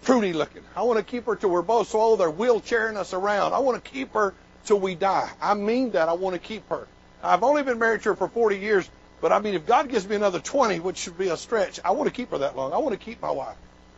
fruity 0.00 0.32
looking. 0.32 0.62
I 0.74 0.82
want 0.82 0.98
to 0.98 1.04
keep 1.04 1.26
her 1.26 1.36
till 1.36 1.50
we're 1.50 1.62
both 1.62 1.88
so 1.88 2.00
old 2.00 2.20
they're 2.20 2.30
wheelchairing 2.30 2.96
us 2.96 3.12
around. 3.12 3.52
I 3.52 3.58
want 3.58 3.82
to 3.82 3.90
keep 3.90 4.14
her 4.14 4.34
till 4.64 4.80
we 4.80 4.94
die. 4.94 5.30
I 5.40 5.54
mean 5.54 5.92
that. 5.92 6.08
I 6.08 6.14
want 6.14 6.34
to 6.34 6.40
keep 6.40 6.68
her. 6.70 6.86
I've 7.22 7.42
only 7.42 7.62
been 7.62 7.78
married 7.78 8.02
to 8.02 8.10
her 8.10 8.16
for 8.16 8.28
40 8.28 8.58
years, 8.58 8.88
but 9.20 9.32
I 9.32 9.38
mean, 9.40 9.54
if 9.54 9.66
God 9.66 9.88
gives 9.88 10.08
me 10.08 10.16
another 10.16 10.40
20, 10.40 10.80
which 10.80 10.98
should 10.98 11.18
be 11.18 11.28
a 11.28 11.36
stretch, 11.36 11.80
I 11.84 11.90
want 11.92 12.08
to 12.08 12.14
keep 12.14 12.30
her 12.30 12.38
that 12.38 12.56
long. 12.56 12.72
I 12.72 12.78
want 12.78 12.92
to 12.92 13.04
keep 13.04 13.20
my 13.20 13.30
wife. 13.30 13.56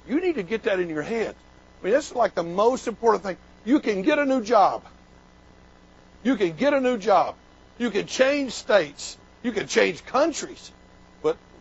You 0.09 0.21
need 0.21 0.37
to 0.37 0.43
get 0.43 0.65
that 0.65 0.81
in 0.81 0.89
your 0.89 1.03
head. 1.03 1.35
I 1.81 1.85
mean, 1.85 1.93
this 1.93 2.11
is 2.11 2.17
like 2.17 2.35
the 2.35 2.43
most 2.43 2.89
important 2.89 3.25
thing. 3.25 3.37
You 3.65 3.81
can 3.81 4.03
get 4.03 4.19
a 4.19 4.25
new 4.25 4.43
job. 4.43 4.85
You 6.23 6.37
can 6.37 6.57
get 6.57 6.75
a 6.75 6.81
new 6.81 6.99
job. 6.99 7.35
You 7.79 7.91
can 7.91 8.07
change 8.07 8.53
states. 8.53 9.17
You 9.43 9.53
can 9.53 9.69
change 9.69 10.05
countries. 10.05 10.73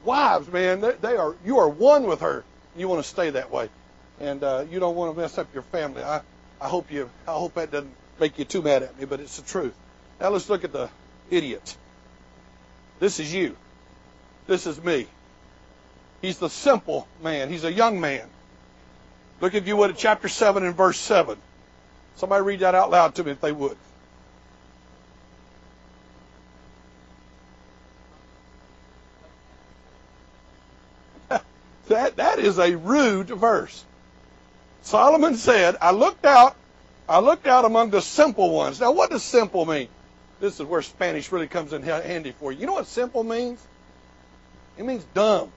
Wives, 0.08 0.48
man, 0.48 0.82
they, 0.82 0.94
they 0.94 1.18
are 1.18 1.36
you 1.46 1.60
are 1.60 1.68
one 1.70 2.04
with 2.08 2.22
her. 2.22 2.44
You 2.78 2.88
want 2.88 3.04
to 3.04 3.10
stay 3.10 3.30
that 3.32 3.52
way 3.52 3.70
and 4.20 4.44
uh, 4.44 4.66
you 4.70 4.80
don't 4.80 4.96
want 4.96 5.14
to 5.14 5.22
mess 5.22 5.38
up 5.38 5.54
your 5.54 5.64
family. 5.64 6.04
I, 6.04 6.22
I 6.60 6.68
hope 6.68 6.92
you, 6.92 7.10
I 7.28 7.34
hope 7.34 7.56
that 7.56 7.72
doesn't 7.72 7.94
make 8.20 8.40
you 8.40 8.46
too 8.46 8.62
mad 8.62 8.84
at 8.84 8.98
me, 8.98 9.06
but 9.06 9.20
it's 9.20 9.38
the 9.38 9.48
truth. 9.48 9.76
Now 10.20 10.30
let's 10.30 10.50
look 10.50 10.64
at 10.64 10.72
the 10.72 10.90
idiot. 11.30 11.78
This 13.00 13.20
is 13.20 13.34
you. 13.34 13.56
This 14.48 14.66
is 14.66 14.82
me. 14.82 15.08
He's 16.22 16.40
the 16.40 16.50
simple 16.50 17.08
man. 17.22 17.50
He's 17.50 17.64
a 17.64 17.72
young 17.72 18.02
man. 18.02 18.28
Look, 19.40 19.54
if 19.54 19.68
you 19.68 19.78
would, 19.78 19.92
at 19.92 19.98
chapter 19.98 20.28
7 20.28 20.64
and 20.64 20.76
verse 20.76 20.98
7. 20.98 21.38
Somebody 22.16 22.44
read 22.44 22.60
that 22.62 22.74
out 22.74 22.90
loud 22.90 23.14
to 23.16 23.24
me 23.24 23.32
if 23.32 23.42
they 23.42 23.52
would. 23.52 23.78
That, 31.90 32.18
that 32.18 32.40
is 32.40 32.60
a 32.60 32.76
rude 32.76 33.28
verse. 33.30 33.84
Solomon 34.82 35.36
said, 35.36 35.76
I 35.82 35.92
looked 35.92 36.26
out, 36.26 36.56
I 37.10 37.20
looked 37.20 37.48
out 37.48 37.66
among 37.66 37.90
the 37.90 38.02
simple 38.02 38.52
ones. 38.52 38.80
Now, 38.80 38.92
what 38.92 39.10
does 39.10 39.24
simple 39.24 39.66
mean? 39.66 39.90
This 40.40 40.60
is 40.60 40.66
where 40.66 40.82
Spanish 40.82 41.32
really 41.32 41.48
comes 41.48 41.74
in 41.74 41.82
handy 41.82 42.32
for 42.32 42.52
you. 42.52 42.60
You 42.60 42.66
know 42.68 42.74
what 42.74 42.88
simple 42.88 43.24
means? 43.24 43.60
It 44.78 44.86
means 44.86 45.04
dumb. 45.14 45.52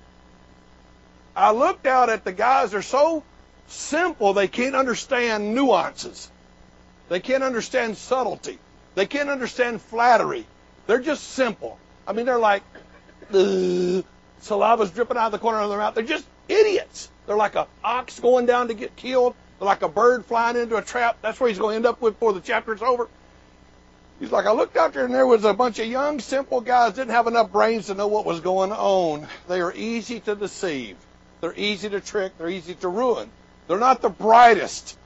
I 1.36 1.52
looked 1.52 1.86
out 1.86 2.08
at 2.08 2.24
the 2.24 2.32
guys, 2.32 2.70
they're 2.70 2.82
so 2.82 3.22
simple 3.68 4.32
they 4.32 4.48
can't 4.48 4.74
understand 4.74 5.54
nuances. 5.54 6.30
They 7.08 7.20
can't 7.20 7.42
understand 7.42 7.96
subtlety. 7.96 8.58
They 8.94 9.06
can't 9.06 9.28
understand 9.28 9.82
flattery. 9.82 10.46
They're 10.86 11.00
just 11.00 11.24
simple. 11.24 11.78
I 12.06 12.12
mean, 12.12 12.26
they're 12.26 12.38
like, 12.38 12.62
saliva's 14.40 14.90
dripping 14.90 15.16
out 15.16 15.26
of 15.26 15.32
the 15.32 15.38
corner 15.38 15.58
of 15.58 15.68
their 15.68 15.78
mouth. 15.78 15.94
They're 15.94 16.04
just 16.04 16.26
idiots. 16.48 17.08
They're 17.26 17.36
like 17.36 17.56
an 17.56 17.66
ox 17.84 18.18
going 18.20 18.46
down 18.46 18.68
to 18.68 18.74
get 18.74 18.96
killed. 18.96 19.34
They're 19.58 19.66
like 19.66 19.82
a 19.82 19.88
bird 19.88 20.24
flying 20.24 20.56
into 20.56 20.76
a 20.76 20.82
trap. 20.82 21.18
That's 21.22 21.38
where 21.38 21.48
he's 21.48 21.58
going 21.58 21.72
to 21.72 21.76
end 21.76 21.86
up 21.86 22.00
with 22.00 22.14
before 22.14 22.32
the 22.32 22.40
chapter 22.40 22.74
is 22.74 22.82
over. 22.82 23.08
He's 24.18 24.30
like, 24.32 24.46
I 24.46 24.52
looked 24.52 24.76
out 24.76 24.92
there 24.92 25.06
and 25.06 25.14
there 25.14 25.26
was 25.26 25.44
a 25.44 25.54
bunch 25.54 25.78
of 25.78 25.86
young, 25.86 26.20
simple 26.20 26.60
guys 26.60 26.92
didn't 26.92 27.12
have 27.12 27.26
enough 27.26 27.50
brains 27.50 27.86
to 27.86 27.94
know 27.94 28.06
what 28.06 28.26
was 28.26 28.40
going 28.40 28.70
on. 28.70 29.26
They 29.48 29.62
are 29.62 29.72
easy 29.74 30.20
to 30.20 30.34
deceive. 30.34 30.96
They're 31.40 31.54
easy 31.56 31.88
to 31.88 32.00
trick. 32.00 32.36
They're 32.36 32.50
easy 32.50 32.74
to 32.74 32.88
ruin. 32.88 33.30
They're 33.66 33.78
not 33.78 34.02
the 34.02 34.10
brightest. 34.10 34.98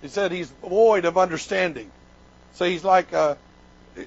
He 0.00 0.08
said 0.08 0.30
he's 0.30 0.50
void 0.62 1.04
of 1.06 1.18
understanding. 1.18 1.90
So 2.52 2.66
he's 2.66 2.84
like, 2.84 3.12
uh, 3.12 3.34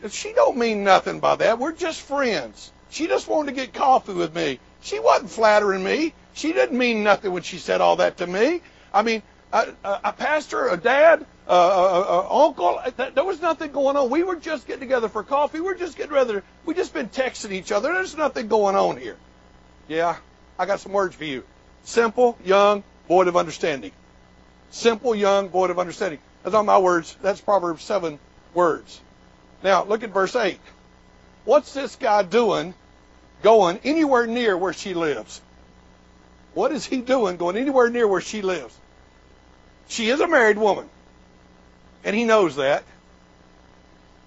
she 0.09 0.31
don't 0.31 0.57
mean 0.57 0.83
nothing 0.83 1.19
by 1.19 1.35
that. 1.35 1.59
We're 1.59 1.73
just 1.73 2.01
friends. 2.01 2.71
She 2.89 3.08
just 3.08 3.28
wanted 3.28 3.52
to 3.52 3.56
get 3.56 3.73
coffee 3.73 4.13
with 4.13 4.36
me. 4.36 4.60
She 4.82 4.99
wasn't 4.99 5.30
flattering 5.30 5.84
me. 5.84 6.13
She 6.34 6.54
didn't 6.54 6.78
mean 6.78 7.04
nothing 7.04 7.32
when 7.32 7.43
she 7.43 7.58
said 7.58 7.82
all 7.82 7.97
that 7.97 8.17
to 8.17 8.28
me. 8.28 8.62
I 8.93 9.04
mean, 9.04 9.21
a, 9.52 9.67
a, 9.84 9.99
a 10.06 10.13
pastor, 10.13 10.69
a 10.69 10.78
dad, 10.78 11.25
a, 11.47 11.54
a, 11.54 12.45
uncle, 12.45 12.80
uh, 12.80 13.10
there 13.10 13.23
was 13.23 13.41
nothing 13.41 13.71
going 13.71 13.97
on. 13.97 14.10
We 14.10 14.23
were 14.23 14.36
just 14.36 14.67
getting 14.67 14.82
together 14.82 15.10
for 15.10 15.23
coffee. 15.23 15.60
We're 15.60 15.75
just 15.75 15.97
getting 15.97 16.12
together. 16.12 16.43
We 16.65 16.73
just 16.73 16.93
been 16.93 17.10
texting 17.10 17.52
each 17.52 17.71
other. 17.71 17.93
There's 17.93 18.15
nothing 18.15 18.47
going 18.47 18.75
on 18.75 18.97
here. 18.97 19.17
Yeah, 19.88 20.17
I 20.58 20.65
got 20.65 20.80
some 20.80 20.91
words 20.91 21.15
for 21.15 21.25
you. 21.25 21.43
Simple, 21.84 22.38
young, 22.45 22.84
void 23.08 23.28
of 23.28 23.36
understanding. 23.36 23.91
Simple, 24.69 25.15
young, 25.15 25.49
void 25.49 25.71
of 25.71 25.80
understanding. 25.80 26.19
That's 26.43 26.54
not 26.54 26.65
my 26.65 26.78
words. 26.78 27.17
That's 27.21 27.41
Proverbs 27.41 27.84
7 27.84 28.19
words. 28.54 29.02
Now, 29.63 29.84
look 29.84 30.04
at 30.04 30.12
verse 30.12 30.36
8. 30.36 30.60
What's 31.49 31.73
this 31.73 31.95
guy 31.95 32.21
doing 32.21 32.75
going 33.41 33.79
anywhere 33.83 34.27
near 34.27 34.55
where 34.55 34.71
she 34.71 34.93
lives? 34.93 35.41
What 36.53 36.71
is 36.71 36.85
he 36.85 37.01
doing 37.01 37.38
going 37.38 37.57
anywhere 37.57 37.89
near 37.89 38.07
where 38.07 38.21
she 38.21 38.43
lives? 38.43 38.77
She 39.88 40.12
is 40.12 40.19
a 40.19 40.27
married 40.27 40.59
woman. 40.59 40.88
And 42.03 42.15
he 42.15 42.23
knows 42.23 42.57
that. 42.57 42.83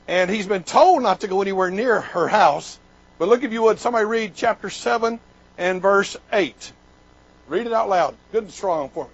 And 0.08 0.32
he's 0.32 0.48
been 0.48 0.64
told 0.64 1.04
not 1.04 1.20
to 1.20 1.28
go 1.28 1.42
anywhere 1.42 1.70
near 1.70 2.00
her 2.00 2.26
house. 2.26 2.76
But 3.20 3.28
look, 3.28 3.44
if 3.44 3.52
you 3.52 3.62
would, 3.62 3.78
somebody 3.78 4.04
read 4.04 4.32
chapter 4.35 4.68
7 4.68 5.20
and 5.58 5.80
verse 5.80 6.16
8. 6.32 6.72
Read 7.46 7.68
it 7.68 7.72
out 7.72 7.88
loud, 7.88 8.16
good 8.32 8.42
and 8.42 8.52
strong 8.52 8.88
for 8.88 9.04
me. 9.04 9.11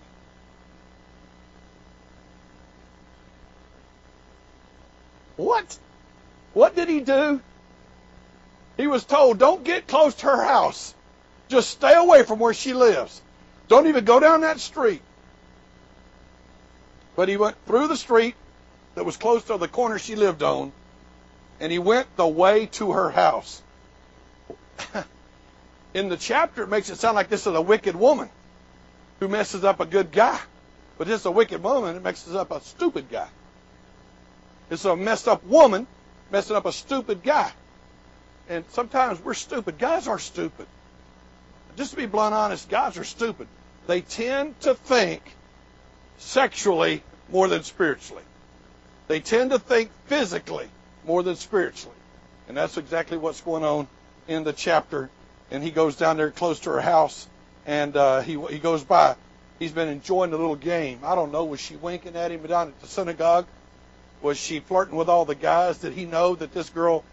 What? 5.37 5.79
What 6.55 6.75
did 6.75 6.89
he 6.89 7.01
do? 7.01 7.43
He 8.79 8.87
was 8.87 9.05
told, 9.05 9.39
don't 9.39 9.65
get 9.65 9.89
close 9.89 10.15
to 10.15 10.27
her 10.27 10.45
house. 10.45 10.95
Just 11.49 11.69
stay 11.69 11.95
away 11.95 12.23
from 12.23 12.39
where 12.39 12.55
she 12.55 12.73
lives. 12.73 13.21
Don't 13.67 13.89
even 13.89 14.05
go 14.05 14.21
down 14.21 14.43
that 14.43 14.61
street. 14.61 15.03
But 17.17 17.29
he 17.29 17.37
went 17.37 17.57
through 17.67 17.89
the 17.89 17.97
street 17.97 18.37
that 18.95 19.05
was 19.05 19.17
close 19.17 19.43
to 19.45 19.59
the 19.59 19.67
corner 19.67 19.99
she 19.99 20.15
lived 20.15 20.45
on, 20.45 20.73
and 21.59 21.73
he 21.73 21.81
went 21.81 22.07
the 22.17 22.27
way 22.27 22.67
to 22.67 22.93
her 22.93 23.11
house. 23.11 23.61
In 25.95 26.09
the 26.09 26.17
chapter, 26.17 26.63
it 26.63 26.69
makes 26.69 26.89
it 26.89 26.99
sound 26.99 27.17
like 27.17 27.29
this 27.29 27.49
is 27.49 27.55
a 27.55 27.61
wicked 27.61 27.97
woman 27.97 28.31
who 29.19 29.27
messes 29.27 29.65
up 29.65 29.81
a 29.81 29.87
good 29.87 30.13
guy. 30.13 30.39
But 30.99 31.09
this 31.09 31.21
is 31.21 31.27
a 31.27 31.33
wicked 31.33 31.63
woman, 31.63 31.97
it 31.97 32.03
messes 32.05 32.37
up 32.37 32.53
a 32.53 32.61
stupid 32.61 33.11
guy. 33.11 33.29
It's 34.71 34.85
a 34.85 34.95
messed 34.95 35.27
up 35.27 35.45
woman 35.45 35.89
messing 36.31 36.55
up 36.55 36.67
a 36.67 36.73
stupid 36.73 37.25
guy. 37.25 37.51
And 38.49 38.65
sometimes 38.71 39.23
we're 39.23 39.35
stupid. 39.35 39.79
Guys 39.79 40.09
are 40.09 40.19
stupid. 40.19 40.67
Just 41.77 41.91
to 41.91 41.97
be 41.97 42.07
blunt 42.07 42.35
honest, 42.35 42.69
guys 42.69 42.97
are 42.97 43.05
stupid. 43.05 43.47
They 43.87 44.01
tend 44.01 44.59
to 44.61 44.75
think 44.75 45.23
sexually 46.19 47.03
more 47.31 47.49
than 47.49 47.63
spiritually. 47.63 48.23
They 49.07 49.21
tend 49.21 49.51
to 49.51 49.59
think 49.59 49.91
physically 50.07 50.69
more 51.05 51.23
than 51.23 51.37
spiritually. 51.37 51.97
And 52.49 52.57
that's 52.57 52.77
exactly 52.77 53.19
what's 53.19 53.41
going 53.41 53.65
on 53.65 53.87
in 54.27 54.45
the 54.45 54.53
chapter. 54.53 55.11
And 55.51 55.63
he 55.63 55.71
goes 55.71 55.97
down 55.97 56.17
there 56.17 56.31
close 56.31 56.61
to 56.61 56.71
her 56.71 56.81
house 56.81 57.27
and 57.67 57.97
uh, 57.97 58.21
he, 58.23 58.41
he 58.51 58.59
goes 58.59 58.83
by. 58.83 59.15
He's 59.59 59.73
been 59.73 59.89
enjoying 59.89 60.31
the 60.31 60.39
little 60.39 60.57
game. 60.57 61.01
I 61.05 61.15
don't 61.15 61.33
know. 61.33 61.45
Was 61.45 61.61
she 61.61 61.77
winking 61.77 62.17
at 62.17 62.31
him 62.31 62.43
down 62.47 62.69
at 62.69 62.81
the 62.81 62.87
synagogue? 62.87 63.47
Was 64.23 64.39
she 64.39 64.61
flirting 64.61 64.97
with 64.97 65.09
all 65.09 65.25
the 65.25 65.35
guys? 65.35 65.79
Did 65.79 65.93
he 65.93 66.05
know 66.05 66.35
that 66.35 66.53
this 66.53 66.71
girl 66.71 67.05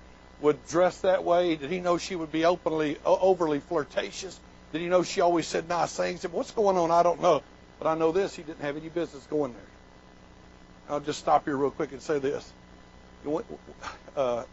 would 0.42 0.66
dress 0.68 1.02
that 1.02 1.24
way? 1.24 1.56
Did 1.56 1.72
he 1.72 1.80
know 1.80 1.98
she 1.98 2.16
would 2.16 2.32
be 2.32 2.46
openly 2.46 2.98
overly 3.06 3.60
flirtatious? 3.60 4.40
Did 4.72 4.82
he 4.82 4.88
know 4.88 5.04
she 5.04 5.22
always 5.22 5.48
said 5.48 5.70
nice 5.70 5.96
things? 5.96 6.24
What's 6.24 6.52
going 6.52 6.78
on? 6.78 6.92
I 6.92 7.04
don't 7.04 7.22
know. 7.22 7.42
But 7.80 7.88
I 7.88 7.96
know 7.96 8.12
this: 8.12 8.36
he 8.36 8.44
didn't 8.44 8.62
have 8.62 8.78
any 8.78 8.90
business 8.90 9.26
going 9.28 9.54
there. 9.54 9.62
I'll 10.90 11.00
just 11.00 11.20
stop 11.20 11.46
here 11.46 11.56
real 11.56 11.72
quick 11.72 11.92
and 11.92 12.02
say 12.02 12.20
this: 12.20 12.52
uh, 14.16 14.44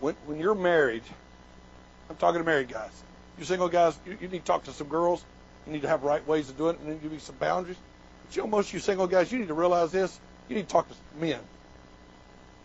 when, 0.00 0.14
when 0.26 0.38
you're 0.38 0.54
married, 0.54 1.02
I'm 2.10 2.16
talking 2.16 2.40
to 2.40 2.44
married 2.44 2.68
guys. 2.68 2.90
You 3.38 3.44
single 3.44 3.68
guys, 3.68 3.98
you, 4.06 4.16
you 4.20 4.28
need 4.28 4.40
to 4.40 4.44
talk 4.44 4.64
to 4.64 4.72
some 4.72 4.88
girls. 4.88 5.24
You 5.66 5.72
need 5.72 5.82
to 5.82 5.88
have 5.88 6.02
right 6.02 6.26
ways 6.26 6.48
of 6.48 6.56
doing 6.56 6.74
it, 6.74 6.80
and 6.80 6.90
then 6.90 6.98
give 6.98 7.12
you 7.12 7.18
some 7.18 7.36
boundaries. 7.36 7.78
But 8.26 8.36
you 8.36 8.42
know, 8.42 8.48
most 8.48 8.68
of 8.68 8.74
you 8.74 8.80
single 8.80 9.06
guys, 9.06 9.32
you 9.32 9.38
need 9.38 9.48
to 9.48 9.54
realize 9.54 9.92
this: 9.92 10.18
you 10.48 10.56
need 10.56 10.68
to 10.68 10.72
talk 10.72 10.88
to 10.88 10.94
men 11.18 11.40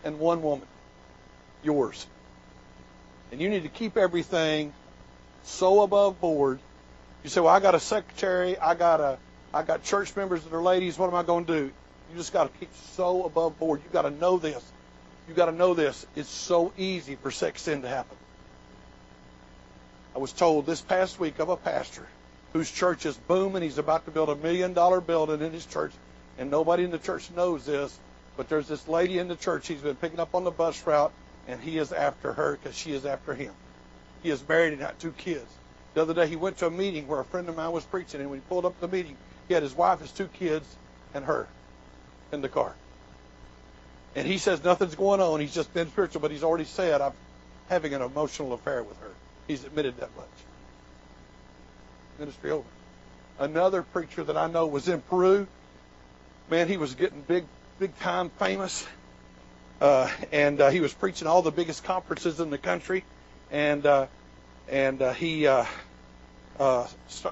and 0.04 0.18
one 0.18 0.42
woman, 0.42 0.66
yours. 1.62 2.06
And 3.32 3.40
you 3.40 3.48
need 3.48 3.62
to 3.62 3.70
keep 3.70 3.96
everything 3.96 4.74
so 5.42 5.82
above 5.82 6.20
board. 6.20 6.60
You 7.24 7.30
say, 7.30 7.40
"Well, 7.40 7.52
I 7.52 7.60
got 7.60 7.74
a 7.74 7.80
secretary, 7.80 8.58
I 8.58 8.74
got 8.74 9.00
a, 9.00 9.18
I 9.54 9.62
got 9.62 9.82
church 9.82 10.14
members 10.14 10.44
that 10.44 10.52
are 10.52 10.62
ladies. 10.62 10.98
What 10.98 11.08
am 11.08 11.16
I 11.16 11.22
going 11.22 11.46
to 11.46 11.52
do?" 11.52 11.72
You 12.10 12.18
just 12.18 12.32
got 12.32 12.52
to 12.52 12.58
keep 12.58 12.70
so 12.92 13.24
above 13.24 13.58
board. 13.58 13.80
You 13.84 13.90
got 13.90 14.02
to 14.02 14.10
know 14.10 14.36
this. 14.36 14.62
You 15.26 15.34
got 15.34 15.46
to 15.46 15.52
know 15.52 15.72
this. 15.72 16.06
It's 16.14 16.28
so 16.28 16.72
easy 16.76 17.16
for 17.16 17.30
sex 17.30 17.62
sin 17.62 17.82
to 17.82 17.88
happen. 17.88 18.18
I 20.14 20.18
was 20.18 20.32
told 20.32 20.66
this 20.66 20.82
past 20.82 21.18
week 21.18 21.38
of 21.38 21.48
a 21.48 21.56
pastor 21.56 22.06
whose 22.52 22.70
church 22.70 23.06
is 23.06 23.16
booming. 23.16 23.62
He's 23.62 23.78
about 23.78 24.04
to 24.04 24.10
build 24.10 24.28
a 24.28 24.36
million 24.36 24.74
dollar 24.74 25.00
building 25.00 25.40
in 25.40 25.52
his 25.52 25.64
church, 25.64 25.92
and 26.36 26.50
nobody 26.50 26.84
in 26.84 26.90
the 26.90 26.98
church 26.98 27.30
knows 27.30 27.64
this. 27.64 27.98
But 28.36 28.50
there's 28.50 28.68
this 28.68 28.86
lady 28.88 29.18
in 29.18 29.28
the 29.28 29.36
church 29.36 29.68
he's 29.68 29.80
been 29.80 29.96
picking 29.96 30.20
up 30.20 30.34
on 30.34 30.44
the 30.44 30.50
bus 30.50 30.86
route, 30.86 31.12
and 31.46 31.60
he 31.60 31.78
is 31.78 31.92
after 31.92 32.32
her 32.32 32.52
because 32.52 32.76
she 32.76 32.92
is 32.92 33.04
after 33.04 33.34
him. 33.34 33.52
He 34.22 34.30
is 34.30 34.46
married 34.48 34.72
and 34.72 34.80
got 34.80 34.98
two 34.98 35.12
kids. 35.12 35.50
The 35.94 36.02
other 36.02 36.14
day 36.14 36.26
he 36.26 36.36
went 36.36 36.58
to 36.58 36.66
a 36.66 36.70
meeting 36.70 37.06
where 37.06 37.20
a 37.20 37.24
friend 37.24 37.48
of 37.48 37.56
mine 37.56 37.72
was 37.72 37.84
preaching, 37.84 38.20
and 38.20 38.30
when 38.30 38.38
he 38.40 38.44
pulled 38.48 38.64
up 38.64 38.78
the 38.80 38.88
meeting, 38.88 39.16
he 39.48 39.54
had 39.54 39.62
his 39.62 39.74
wife, 39.74 40.00
his 40.00 40.12
two 40.12 40.28
kids, 40.28 40.66
and 41.14 41.24
her 41.24 41.48
in 42.32 42.40
the 42.40 42.48
car. 42.48 42.74
And 44.14 44.26
he 44.26 44.38
says 44.38 44.62
nothing's 44.62 44.94
going 44.94 45.20
on. 45.20 45.40
He's 45.40 45.54
just 45.54 45.72
been 45.74 45.88
spiritual, 45.88 46.20
but 46.20 46.30
he's 46.30 46.44
already 46.44 46.64
said, 46.64 47.00
I'm 47.00 47.12
having 47.68 47.94
an 47.94 48.02
emotional 48.02 48.52
affair 48.52 48.82
with 48.82 48.98
her. 49.00 49.10
He's 49.46 49.64
admitted 49.64 49.96
that 49.98 50.14
much. 50.16 50.26
Ministry 52.18 52.50
over. 52.50 52.68
Another 53.38 53.82
preacher 53.82 54.22
that 54.24 54.36
I 54.36 54.48
know 54.48 54.66
was 54.66 54.88
in 54.88 55.00
Peru. 55.00 55.46
Man, 56.50 56.68
he 56.68 56.76
was 56.76 56.94
getting 56.94 57.22
big, 57.22 57.44
big 57.78 57.98
time 57.98 58.30
famous. 58.38 58.86
Uh, 59.82 60.08
and 60.30 60.60
uh, 60.60 60.70
he 60.70 60.78
was 60.78 60.94
preaching 60.94 61.26
all 61.26 61.42
the 61.42 61.50
biggest 61.50 61.82
conferences 61.82 62.38
in 62.38 62.50
the 62.50 62.58
country. 62.58 63.02
And 63.50 63.84
uh, 63.84 64.06
and 64.68 65.02
uh, 65.02 65.12
he, 65.12 65.48
uh, 65.48 65.64
uh, 66.60 66.86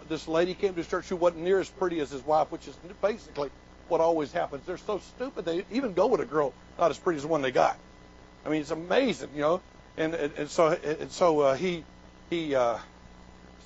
this 0.09 0.27
lady 0.27 0.55
came 0.55 0.75
to 0.75 0.83
church 0.83 1.09
who 1.09 1.15
wasn't 1.15 1.45
near 1.45 1.61
as 1.61 1.69
pretty 1.69 2.01
as 2.01 2.11
his 2.11 2.27
wife, 2.27 2.51
which 2.51 2.67
is 2.67 2.75
basically 3.01 3.51
what 3.87 4.01
always 4.01 4.33
happens. 4.33 4.67
They're 4.67 4.79
so 4.79 4.99
stupid 4.99 5.45
they 5.45 5.65
even 5.71 5.95
go 5.95 6.09
with 6.09 6.21
a 6.21 6.25
girl 6.25 6.53
not 6.77 6.91
as 6.91 6.99
pretty 6.99 7.19
as 7.19 7.23
the 7.23 7.29
one 7.29 7.41
they 7.41 7.53
got. 7.53 7.79
I 8.45 8.49
mean, 8.49 8.63
it's 8.63 8.73
amazing, 8.73 9.31
you 9.33 9.43
know. 9.43 9.61
And 9.97 10.15
and, 10.15 10.33
and 10.37 10.51
so 10.51 10.73
and 10.73 11.13
so 11.13 11.39
uh, 11.39 11.55
he 11.55 11.85
he 12.31 12.57
uh, 12.57 12.79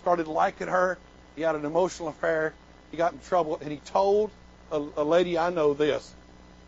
started 0.02 0.28
liking 0.28 0.68
her. 0.68 0.98
He 1.36 1.42
had 1.42 1.54
an 1.54 1.64
emotional 1.64 2.08
affair. 2.10 2.52
He 2.90 2.98
got 2.98 3.14
in 3.14 3.20
trouble, 3.20 3.58
and 3.62 3.72
he 3.72 3.78
told 3.78 4.30
a, 4.70 4.84
a 4.98 5.04
lady 5.04 5.38
I 5.38 5.48
know 5.48 5.72
this. 5.72 6.12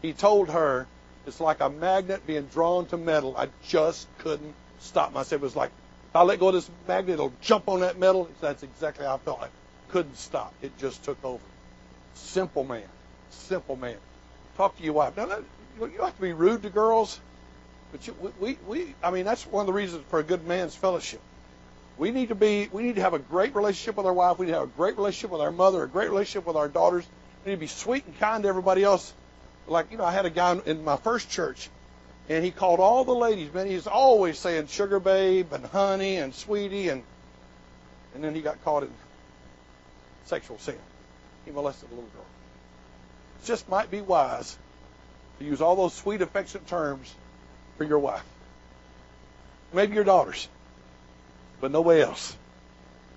He 0.00 0.14
told 0.14 0.48
her 0.48 0.86
it's 1.26 1.40
like 1.40 1.60
a 1.60 1.68
magnet 1.68 2.26
being 2.26 2.46
drawn 2.46 2.86
to 2.86 2.96
metal. 2.96 3.36
I 3.36 3.48
just 3.66 4.06
couldn't 4.18 4.54
stop 4.80 5.12
myself. 5.12 5.40
It 5.40 5.44
was 5.44 5.56
like 5.56 5.70
if 6.10 6.16
I 6.16 6.22
let 6.22 6.38
go 6.38 6.48
of 6.48 6.54
this 6.54 6.70
magnet, 6.86 7.14
it'll 7.14 7.32
jump 7.40 7.68
on 7.68 7.80
that 7.80 7.98
metal. 7.98 8.28
That's 8.40 8.62
exactly 8.62 9.04
how 9.04 9.14
I 9.14 9.18
felt. 9.18 9.42
I 9.42 9.48
couldn't 9.88 10.16
stop. 10.16 10.54
It 10.62 10.76
just 10.78 11.02
took 11.04 11.22
over. 11.24 11.42
Simple 12.14 12.64
man 12.64 12.88
simple 13.36 13.76
man. 13.76 13.96
Talk 14.56 14.76
to 14.78 14.82
your 14.82 14.94
wife. 14.94 15.16
Now, 15.16 15.26
you 15.26 15.42
don't 15.78 16.00
have 16.00 16.16
to 16.16 16.22
be 16.22 16.32
rude 16.32 16.62
to 16.62 16.70
girls, 16.70 17.20
but 17.92 18.06
you, 18.06 18.14
we, 18.40 18.58
we, 18.66 18.94
I 19.02 19.10
mean, 19.10 19.24
that's 19.24 19.46
one 19.46 19.62
of 19.62 19.66
the 19.66 19.72
reasons 19.72 20.04
for 20.08 20.18
a 20.18 20.22
good 20.22 20.46
man's 20.46 20.74
fellowship. 20.74 21.20
We 21.98 22.10
need 22.10 22.28
to 22.28 22.34
be, 22.34 22.68
we 22.72 22.82
need 22.82 22.96
to 22.96 23.02
have 23.02 23.14
a 23.14 23.18
great 23.18 23.54
relationship 23.54 23.96
with 23.96 24.06
our 24.06 24.12
wife. 24.12 24.38
We 24.38 24.46
need 24.46 24.52
to 24.52 24.58
have 24.58 24.68
a 24.68 24.72
great 24.76 24.96
relationship 24.96 25.30
with 25.30 25.40
our 25.40 25.50
mother, 25.50 25.82
a 25.82 25.88
great 25.88 26.10
relationship 26.10 26.46
with 26.46 26.56
our 26.56 26.68
daughters. 26.68 27.06
We 27.44 27.50
need 27.50 27.56
to 27.56 27.60
be 27.60 27.66
sweet 27.66 28.04
and 28.06 28.18
kind 28.18 28.42
to 28.42 28.48
everybody 28.48 28.84
else. 28.84 29.12
Like, 29.68 29.90
you 29.90 29.98
know, 29.98 30.04
I 30.04 30.12
had 30.12 30.26
a 30.26 30.30
guy 30.30 30.60
in 30.66 30.84
my 30.84 30.96
first 30.96 31.28
church, 31.30 31.68
and 32.28 32.44
he 32.44 32.50
called 32.50 32.80
all 32.80 33.04
the 33.04 33.14
ladies, 33.14 33.52
man. 33.52 33.66
He's 33.66 33.86
always 33.86 34.38
saying 34.38 34.68
sugar 34.68 35.00
babe 35.00 35.52
and 35.52 35.64
honey 35.66 36.16
and 36.16 36.34
sweetie, 36.34 36.88
and 36.88 37.02
and 38.14 38.24
then 38.24 38.34
he 38.34 38.40
got 38.40 38.64
caught 38.64 38.82
in 38.82 38.90
sexual 40.24 40.58
sin. 40.58 40.78
He 41.44 41.50
molested 41.50 41.90
a 41.90 41.94
little 41.94 42.08
girl 42.10 42.24
It 43.42 43.46
just 43.46 43.68
might 43.68 43.90
be 43.90 44.00
wise 44.00 44.56
to 45.38 45.44
use 45.44 45.60
all 45.60 45.76
those 45.76 45.92
sweet, 45.94 46.22
affectionate 46.22 46.66
terms 46.66 47.14
for 47.76 47.84
your 47.84 47.98
wife. 47.98 48.24
Maybe 49.72 49.94
your 49.94 50.04
daughters, 50.04 50.48
but 51.60 51.70
nobody 51.70 52.00
else. 52.00 52.34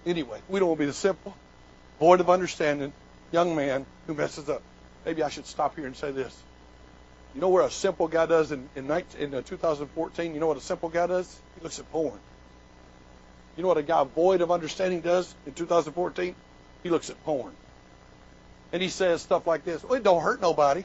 Anyway, 0.05 0.39
we 0.49 0.59
don't 0.59 0.69
want 0.69 0.79
to 0.79 0.83
be 0.83 0.87
the 0.87 0.93
simple, 0.93 1.33
void 1.99 2.19
of 2.19 2.29
understanding 2.29 2.91
young 3.31 3.55
man 3.55 3.85
who 4.07 4.13
messes 4.13 4.49
up. 4.49 4.61
Maybe 5.05 5.23
I 5.23 5.29
should 5.29 5.45
stop 5.45 5.75
here 5.75 5.85
and 5.85 5.95
say 5.95 6.11
this. 6.11 6.35
You 7.33 7.41
know 7.41 7.49
what 7.49 7.65
a 7.65 7.71
simple 7.71 8.07
guy 8.07 8.25
does 8.25 8.51
in, 8.51 8.67
in, 8.75 8.87
19, 8.87 9.21
in 9.21 9.33
uh, 9.33 9.41
2014? 9.41 10.33
You 10.33 10.39
know 10.39 10.47
what 10.47 10.57
a 10.57 10.61
simple 10.61 10.89
guy 10.89 11.07
does? 11.07 11.39
He 11.55 11.63
looks 11.63 11.79
at 11.79 11.89
porn. 11.91 12.19
You 13.55 13.63
know 13.63 13.67
what 13.67 13.77
a 13.77 13.83
guy 13.83 14.03
void 14.03 14.41
of 14.41 14.51
understanding 14.51 15.01
does 15.01 15.33
in 15.45 15.53
2014? 15.53 16.35
He 16.83 16.89
looks 16.89 17.09
at 17.09 17.23
porn. 17.23 17.53
And 18.71 18.81
he 18.81 18.89
says 18.89 19.21
stuff 19.21 19.47
like 19.47 19.65
this 19.65 19.83
well, 19.83 19.95
it 19.95 20.03
don't 20.03 20.21
hurt 20.21 20.41
nobody. 20.41 20.83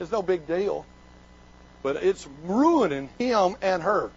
It's 0.00 0.12
no 0.12 0.22
big 0.22 0.46
deal. 0.46 0.86
But 1.82 1.96
it's 1.96 2.26
ruining 2.44 3.08
him 3.18 3.56
and 3.62 3.82
her. 3.82 4.10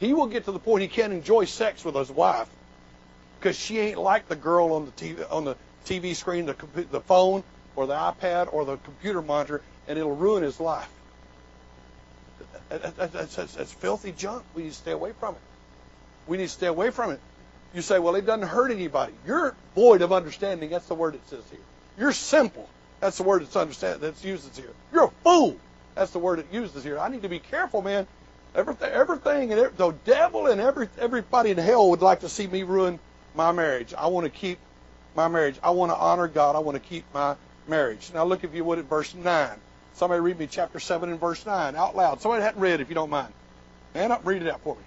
He 0.00 0.12
will 0.12 0.26
get 0.26 0.46
to 0.46 0.52
the 0.52 0.58
point 0.58 0.82
he 0.82 0.88
can't 0.88 1.12
enjoy 1.12 1.44
sex 1.44 1.84
with 1.84 1.94
his 1.94 2.10
wife 2.10 2.48
because 3.42 3.58
she 3.58 3.80
ain't 3.80 3.98
like 3.98 4.28
the 4.28 4.36
girl 4.36 4.72
on 4.74 4.84
the 4.86 4.92
TV, 4.92 5.32
on 5.32 5.44
the 5.44 5.56
TV 5.84 6.14
screen, 6.14 6.46
the, 6.46 6.54
the 6.92 7.00
phone, 7.00 7.42
or 7.74 7.88
the 7.88 7.94
iPad, 7.94 8.52
or 8.52 8.64
the 8.64 8.76
computer 8.76 9.20
monitor, 9.20 9.62
and 9.88 9.98
it'll 9.98 10.14
ruin 10.14 10.44
his 10.44 10.60
life. 10.60 10.88
That's, 12.68 13.34
that's, 13.34 13.54
that's 13.54 13.72
filthy 13.72 14.12
junk. 14.12 14.44
We 14.54 14.62
need 14.62 14.70
to 14.70 14.76
stay 14.76 14.92
away 14.92 15.12
from 15.18 15.34
it. 15.34 15.40
We 16.28 16.36
need 16.36 16.44
to 16.44 16.48
stay 16.50 16.68
away 16.68 16.90
from 16.90 17.10
it. 17.10 17.20
You 17.74 17.82
say, 17.82 17.98
well, 17.98 18.14
it 18.14 18.24
doesn't 18.24 18.46
hurt 18.46 18.70
anybody. 18.70 19.12
You're 19.26 19.56
void 19.74 20.02
of 20.02 20.12
understanding. 20.12 20.70
That's 20.70 20.86
the 20.86 20.94
word 20.94 21.16
it 21.16 21.28
says 21.28 21.42
here. 21.50 21.58
You're 21.98 22.12
simple. 22.12 22.68
That's 23.00 23.16
the 23.16 23.24
word 23.24 23.42
that's 23.42 23.56
understand 23.56 24.00
that's 24.00 24.24
uses 24.24 24.56
here. 24.56 24.70
You're 24.92 25.06
a 25.06 25.10
fool. 25.24 25.56
That's 25.96 26.12
the 26.12 26.20
word 26.20 26.38
it 26.38 26.46
uses 26.52 26.84
here. 26.84 26.98
I 26.98 27.08
need 27.08 27.22
to 27.22 27.28
be 27.28 27.40
careful, 27.40 27.82
man. 27.82 28.06
Everything, 28.54 28.92
everything, 28.92 29.50
and 29.50 29.60
every, 29.60 29.76
the 29.76 29.90
devil 30.04 30.46
and 30.46 30.60
every 30.60 30.88
everybody 30.98 31.50
in 31.50 31.58
hell 31.58 31.90
would 31.90 32.02
like 32.02 32.20
to 32.20 32.28
see 32.28 32.46
me 32.46 32.62
ruin 32.62 32.98
my 33.34 33.52
marriage. 33.52 33.94
I 33.94 34.06
want 34.08 34.24
to 34.24 34.30
keep 34.30 34.58
my 35.14 35.28
marriage. 35.28 35.58
I 35.62 35.70
want 35.70 35.92
to 35.92 35.96
honor 35.96 36.28
God. 36.28 36.56
I 36.56 36.60
want 36.60 36.82
to 36.82 36.88
keep 36.88 37.04
my 37.12 37.36
marriage. 37.66 38.10
Now 38.12 38.24
look, 38.24 38.44
if 38.44 38.54
you 38.54 38.64
would, 38.64 38.78
at 38.78 38.86
verse 38.86 39.14
nine. 39.14 39.58
Somebody 39.94 40.20
read 40.20 40.38
me 40.38 40.46
chapter 40.46 40.80
seven 40.80 41.10
and 41.10 41.20
verse 41.20 41.44
nine 41.44 41.76
out 41.76 41.94
loud. 41.94 42.20
Somebody 42.20 42.42
hadn't 42.42 42.60
read, 42.60 42.80
if 42.80 42.88
you 42.88 42.94
don't 42.94 43.10
mind. 43.10 43.32
Man 43.94 44.10
up, 44.10 44.22
read 44.24 44.42
it 44.42 44.48
out 44.48 44.60
for 44.62 44.74
me. 44.74 44.82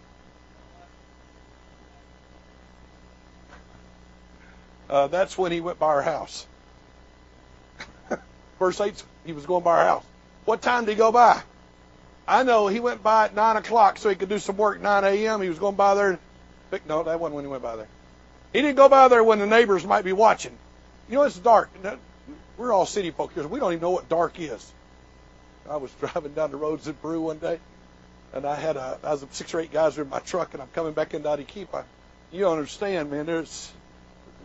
Uh, 4.89 5.07
that's 5.07 5.37
when 5.37 5.51
he 5.51 5.61
went 5.61 5.79
by 5.79 5.87
our 5.87 6.01
house. 6.01 6.45
Verse 8.59 8.79
8, 8.79 9.03
he 9.25 9.33
was 9.33 9.45
going 9.45 9.63
by 9.63 9.79
our 9.79 9.85
house. 9.85 10.05
What 10.45 10.61
time 10.61 10.85
did 10.85 10.91
he 10.91 10.97
go 10.97 11.11
by? 11.11 11.41
I 12.27 12.43
know 12.43 12.67
he 12.67 12.79
went 12.79 13.03
by 13.03 13.25
at 13.25 13.35
9 13.35 13.57
o'clock 13.57 13.97
so 13.97 14.09
he 14.09 14.15
could 14.15 14.29
do 14.29 14.39
some 14.39 14.57
work 14.57 14.81
9 14.81 15.03
a.m. 15.03 15.41
He 15.41 15.49
was 15.49 15.59
going 15.59 15.75
by 15.75 15.95
there. 15.95 16.19
No, 16.87 17.03
that 17.03 17.19
wasn't 17.19 17.35
when 17.35 17.45
he 17.45 17.49
went 17.49 17.63
by 17.63 17.75
there. 17.75 17.87
He 18.55 18.61
didn't 18.61 18.77
go 18.77 18.87
by 18.87 19.09
there 19.09 19.21
when 19.21 19.39
the 19.39 19.45
neighbors 19.45 19.85
might 19.85 20.05
be 20.05 20.13
watching. 20.13 20.57
You 21.09 21.15
know, 21.15 21.23
it's 21.23 21.37
dark. 21.37 21.69
We're 22.55 22.71
all 22.71 22.85
city 22.85 23.11
folk 23.11 23.33
here. 23.33 23.45
We 23.45 23.59
don't 23.59 23.73
even 23.73 23.81
know 23.81 23.89
what 23.89 24.07
dark 24.07 24.39
is. 24.39 24.71
I 25.69 25.75
was 25.75 25.91
driving 25.99 26.33
down 26.33 26.51
the 26.51 26.57
roads 26.57 26.87
in 26.87 26.93
Peru 26.93 27.19
one 27.19 27.39
day, 27.39 27.59
and 28.31 28.45
I 28.45 28.55
had 28.55 28.77
a, 28.77 28.97
I 29.03 29.11
was 29.11 29.25
six 29.31 29.53
or 29.53 29.59
eight 29.59 29.73
guys 29.73 29.97
in 29.97 30.07
my 30.07 30.19
truck, 30.19 30.53
and 30.53 30.63
I'm 30.63 30.69
coming 30.69 30.93
back 30.93 31.13
into 31.13 31.29
Arequipa. 31.29 31.83
You 32.31 32.47
understand, 32.47 33.11
man. 33.11 33.25
There's 33.25 33.73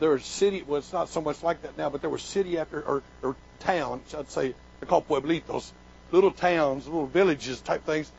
there 0.01 0.11
was 0.11 0.25
city. 0.25 0.64
Well, 0.66 0.79
it's 0.79 0.92
not 0.92 1.09
so 1.09 1.20
much 1.20 1.44
like 1.44 1.62
that 1.62 1.79
now, 1.79 1.88
but 1.88 2.01
there 2.01 2.11
was 2.11 2.23
city 2.23 2.59
after 2.59 2.83
or, 2.83 3.05
or 3.23 3.37
towns. 3.61 4.12
I'd 4.12 4.29
say 4.29 4.55
they're 4.81 4.88
called 4.88 5.07
pueblitos, 5.07 5.70
little 6.11 6.33
towns, 6.33 6.87
little 6.87 7.07
villages 7.07 7.61
type 7.61 7.87
things 7.87 8.11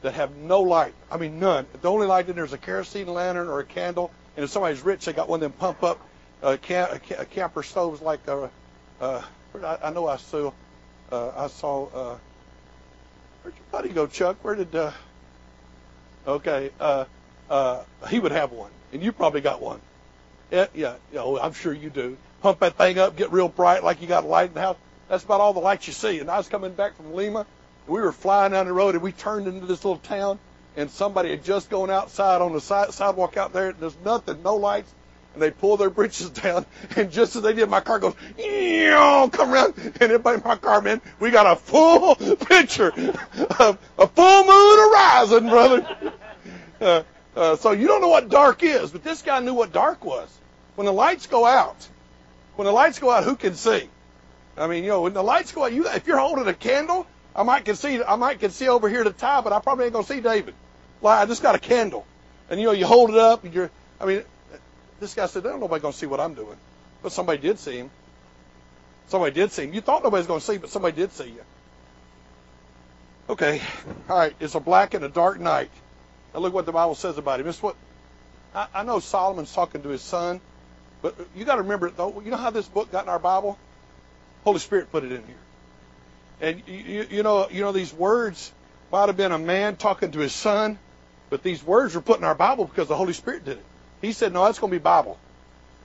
that 0.00 0.14
have 0.14 0.34
no 0.36 0.62
light. 0.62 0.94
I 1.10 1.18
mean, 1.18 1.38
none. 1.38 1.66
The 1.82 1.90
only 1.90 2.06
light 2.06 2.30
in 2.30 2.34
there 2.34 2.46
is 2.46 2.54
a 2.54 2.58
kerosene 2.58 3.08
lantern 3.08 3.48
or 3.48 3.60
a 3.60 3.64
candle. 3.66 4.10
And 4.36 4.44
if 4.44 4.50
somebody's 4.50 4.82
rich, 4.82 5.04
they 5.04 5.12
got 5.12 5.28
one 5.28 5.38
of 5.38 5.40
them 5.42 5.52
pump 5.52 5.82
up 5.82 6.00
uh, 6.42 6.56
cam- 6.60 6.88
uh, 6.92 7.24
camper 7.30 7.62
stoves 7.62 8.02
like 8.02 8.20
uh, 8.28 8.48
uh, 9.00 9.22
I, 9.62 9.78
I 9.84 9.90
know 9.90 10.06
I 10.06 10.16
saw 10.16 10.52
uh, 11.10 11.30
I 11.36 11.46
saw 11.48 11.86
uh, 11.86 12.18
where'd 13.42 13.56
your 13.56 13.64
buddy 13.70 13.88
go, 13.88 14.06
Chuck? 14.06 14.36
Where 14.42 14.54
did 14.54 14.74
uh, 14.74 14.92
okay 16.26 16.70
uh, 16.78 17.06
uh, 17.48 17.82
he 18.08 18.18
would 18.18 18.32
have 18.32 18.52
one, 18.52 18.70
and 18.92 19.02
you 19.02 19.12
probably 19.12 19.40
got 19.40 19.60
one. 19.60 19.80
Yeah, 20.50 20.66
yeah, 20.74 20.94
yeah, 21.12 21.20
oh, 21.22 21.38
I'm 21.38 21.52
sure 21.52 21.72
you 21.72 21.90
do. 21.90 22.16
Pump 22.42 22.60
that 22.60 22.76
thing 22.76 22.98
up, 22.98 23.16
get 23.16 23.32
real 23.32 23.48
bright 23.48 23.82
like 23.82 24.02
you 24.02 24.06
got 24.06 24.24
a 24.24 24.26
light 24.26 24.48
in 24.48 24.54
the 24.54 24.60
house. 24.60 24.76
That's 25.08 25.24
about 25.24 25.40
all 25.40 25.52
the 25.52 25.60
lights 25.60 25.86
you 25.86 25.92
see. 25.92 26.20
And 26.20 26.30
I 26.30 26.36
was 26.36 26.48
coming 26.48 26.72
back 26.72 26.96
from 26.96 27.14
Lima. 27.14 27.46
We 27.86 28.00
were 28.00 28.12
flying 28.12 28.52
down 28.52 28.66
the 28.66 28.72
road, 28.72 28.94
and 28.94 29.02
we 29.02 29.12
turned 29.12 29.46
into 29.46 29.66
this 29.66 29.84
little 29.84 29.98
town, 29.98 30.38
and 30.76 30.90
somebody 30.90 31.30
had 31.30 31.44
just 31.44 31.70
gone 31.70 31.90
outside 31.90 32.40
on 32.40 32.52
the 32.52 32.60
side, 32.60 32.92
sidewalk 32.92 33.36
out 33.36 33.52
there. 33.52 33.70
And 33.70 33.80
there's 33.80 33.96
nothing, 34.04 34.42
no 34.42 34.56
lights. 34.56 34.92
And 35.34 35.42
they 35.42 35.50
pull 35.50 35.76
their 35.76 35.90
britches 36.00 36.30
down, 36.30 36.64
and 36.96 37.10
just 37.10 37.34
as 37.34 37.42
they 37.42 37.52
did, 37.54 37.68
my 37.68 37.80
car 37.80 37.98
goes, 37.98 38.14
come 39.32 39.52
around, 39.52 39.74
and 39.76 40.02
everybody 40.02 40.36
in 40.38 40.44
my 40.44 40.56
car, 40.56 40.80
man, 40.80 41.00
we 41.18 41.30
got 41.30 41.46
a 41.46 41.56
full 41.56 42.14
picture 42.36 42.92
of 43.58 43.78
a 43.98 44.06
full 44.06 44.44
moon 44.44 44.78
horizon, 44.78 45.48
brother. 45.48 46.12
Uh, 46.80 47.02
uh, 47.34 47.56
so 47.56 47.72
you 47.72 47.88
don't 47.88 48.00
know 48.00 48.08
what 48.08 48.28
dark 48.28 48.62
is, 48.62 48.92
but 48.92 49.02
this 49.02 49.22
guy 49.22 49.40
knew 49.40 49.54
what 49.54 49.72
dark 49.72 50.04
was. 50.04 50.28
When 50.76 50.86
the 50.86 50.92
lights 50.92 51.26
go 51.26 51.44
out, 51.46 51.88
when 52.56 52.66
the 52.66 52.72
lights 52.72 52.98
go 52.98 53.10
out, 53.10 53.24
who 53.24 53.36
can 53.36 53.54
see? 53.54 53.88
I 54.56 54.68
mean, 54.68 54.84
you 54.84 54.90
know, 54.90 55.02
when 55.02 55.14
the 55.14 55.22
lights 55.22 55.50
go 55.52 55.64
out, 55.64 55.72
you 55.72 55.88
if 55.88 56.06
you're 56.06 56.18
holding 56.18 56.46
a 56.46 56.54
candle, 56.54 57.06
I 57.34 57.42
might 57.42 57.64
can 57.64 57.74
see 57.74 58.02
I 58.02 58.16
might 58.16 58.38
can 58.38 58.50
see 58.50 58.68
over 58.68 58.88
here 58.88 59.02
to 59.02 59.12
tie, 59.12 59.40
but 59.40 59.52
I 59.52 59.58
probably 59.58 59.86
ain't 59.86 59.94
gonna 59.94 60.06
see 60.06 60.20
David. 60.20 60.54
Well, 61.04 61.12
I 61.12 61.26
just 61.26 61.42
got 61.42 61.54
a 61.54 61.58
candle, 61.58 62.06
and 62.48 62.58
you 62.58 62.64
know, 62.64 62.72
you 62.72 62.86
hold 62.86 63.10
it 63.10 63.18
up, 63.18 63.44
you're. 63.52 63.70
I 64.00 64.06
mean, 64.06 64.22
this 65.00 65.12
guy 65.12 65.26
said, 65.26 65.40
I 65.40 65.50
don't 65.50 65.60
"There's 65.60 65.60
nobody 65.60 65.82
gonna 65.82 65.92
see 65.92 66.06
what 66.06 66.18
I'm 66.18 66.32
doing," 66.32 66.56
but 67.02 67.12
somebody 67.12 67.36
did 67.36 67.58
see 67.58 67.76
him. 67.76 67.90
Somebody 69.08 69.34
did 69.34 69.52
see 69.52 69.64
him. 69.64 69.74
You 69.74 69.82
thought 69.82 70.02
nobody's 70.02 70.26
gonna 70.26 70.40
see, 70.40 70.56
but 70.56 70.70
somebody 70.70 70.96
did 70.96 71.12
see 71.12 71.26
you. 71.26 71.44
Okay, 73.28 73.60
all 74.08 74.16
right. 74.16 74.34
It's 74.40 74.54
a 74.54 74.60
black 74.60 74.94
and 74.94 75.04
a 75.04 75.10
dark 75.10 75.38
night. 75.38 75.68
Now 76.32 76.40
look 76.40 76.54
what 76.54 76.64
the 76.64 76.72
Bible 76.72 76.94
says 76.94 77.18
about 77.18 77.38
him. 77.38 77.44
This 77.44 77.62
what 77.62 77.76
I, 78.54 78.68
I 78.72 78.82
know 78.82 78.98
Solomon's 78.98 79.52
talking 79.52 79.82
to 79.82 79.90
his 79.90 80.00
son, 80.00 80.40
but 81.02 81.14
you 81.36 81.44
got 81.44 81.56
to 81.56 81.62
remember 81.64 81.90
though. 81.90 82.22
You 82.24 82.30
know 82.30 82.38
how 82.38 82.48
this 82.48 82.66
book 82.66 82.90
got 82.90 83.04
in 83.04 83.10
our 83.10 83.18
Bible? 83.18 83.58
Holy 84.44 84.58
Spirit 84.58 84.90
put 84.90 85.04
it 85.04 85.12
in 85.12 85.22
here. 85.26 85.36
And 86.40 86.62
you, 86.66 87.06
you 87.10 87.22
know, 87.22 87.50
you 87.50 87.60
know 87.60 87.72
these 87.72 87.92
words 87.92 88.50
might 88.90 89.08
have 89.08 89.18
been 89.18 89.32
a 89.32 89.38
man 89.38 89.76
talking 89.76 90.10
to 90.12 90.20
his 90.20 90.32
son, 90.32 90.78
but 91.34 91.42
these 91.42 91.64
words 91.64 91.96
were 91.96 92.00
put 92.00 92.18
in 92.18 92.24
our 92.24 92.36
Bible 92.36 92.64
because 92.64 92.86
the 92.86 92.94
Holy 92.94 93.12
Spirit 93.12 93.44
did 93.44 93.56
it. 93.58 93.64
He 94.00 94.12
said, 94.12 94.32
"No, 94.32 94.44
that's 94.44 94.60
going 94.60 94.70
to 94.70 94.78
be 94.78 94.80
Bible." 94.80 95.18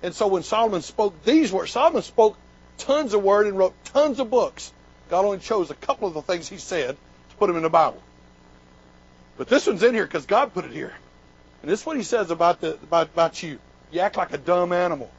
And 0.03 0.13
so 0.13 0.27
when 0.27 0.43
Solomon 0.43 0.83
spoke 0.83 1.23
these 1.23 1.51
words, 1.51 1.71
Solomon 1.71 2.03
spoke 2.03 2.37
tons 2.77 3.15
of 3.15 3.23
word 3.23 3.47
and 3.47 3.57
wrote 3.57 3.73
tons 3.85 4.19
of 4.19 4.29
books. 4.29 4.71
God 5.09 5.25
only 5.25 5.39
chose 5.39 5.71
a 5.71 5.73
couple 5.73 6.07
of 6.07 6.13
the 6.13 6.21
things 6.21 6.47
he 6.47 6.57
said 6.57 6.95
to 7.31 7.35
put 7.37 7.47
them 7.47 7.57
in 7.57 7.63
the 7.63 7.69
Bible. 7.71 7.99
But 9.37 9.47
this 9.47 9.65
one's 9.65 9.81
in 9.81 9.95
here 9.95 10.05
because 10.05 10.27
God 10.27 10.53
put 10.53 10.65
it 10.65 10.71
here. 10.71 10.93
And 11.63 11.71
this 11.71 11.79
is 11.79 11.85
what 11.87 11.97
he 11.97 12.03
says 12.03 12.29
about, 12.29 12.61
the, 12.61 12.75
about, 12.75 13.07
about 13.07 13.41
you. 13.41 13.57
You 13.91 14.01
act 14.01 14.17
like 14.17 14.31
a 14.33 14.37
dumb 14.37 14.71
animal. 14.71 15.09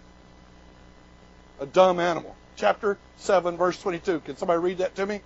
A 1.59 1.67
dumb 1.67 1.99
animal. 1.99 2.37
Chapter 2.55 2.99
7, 3.17 3.57
verse 3.57 3.83
22. 3.83 4.21
Can 4.21 4.37
somebody 4.37 4.61
read 4.61 4.79
that 4.79 4.95
to 4.95 5.07
me? 5.07 5.23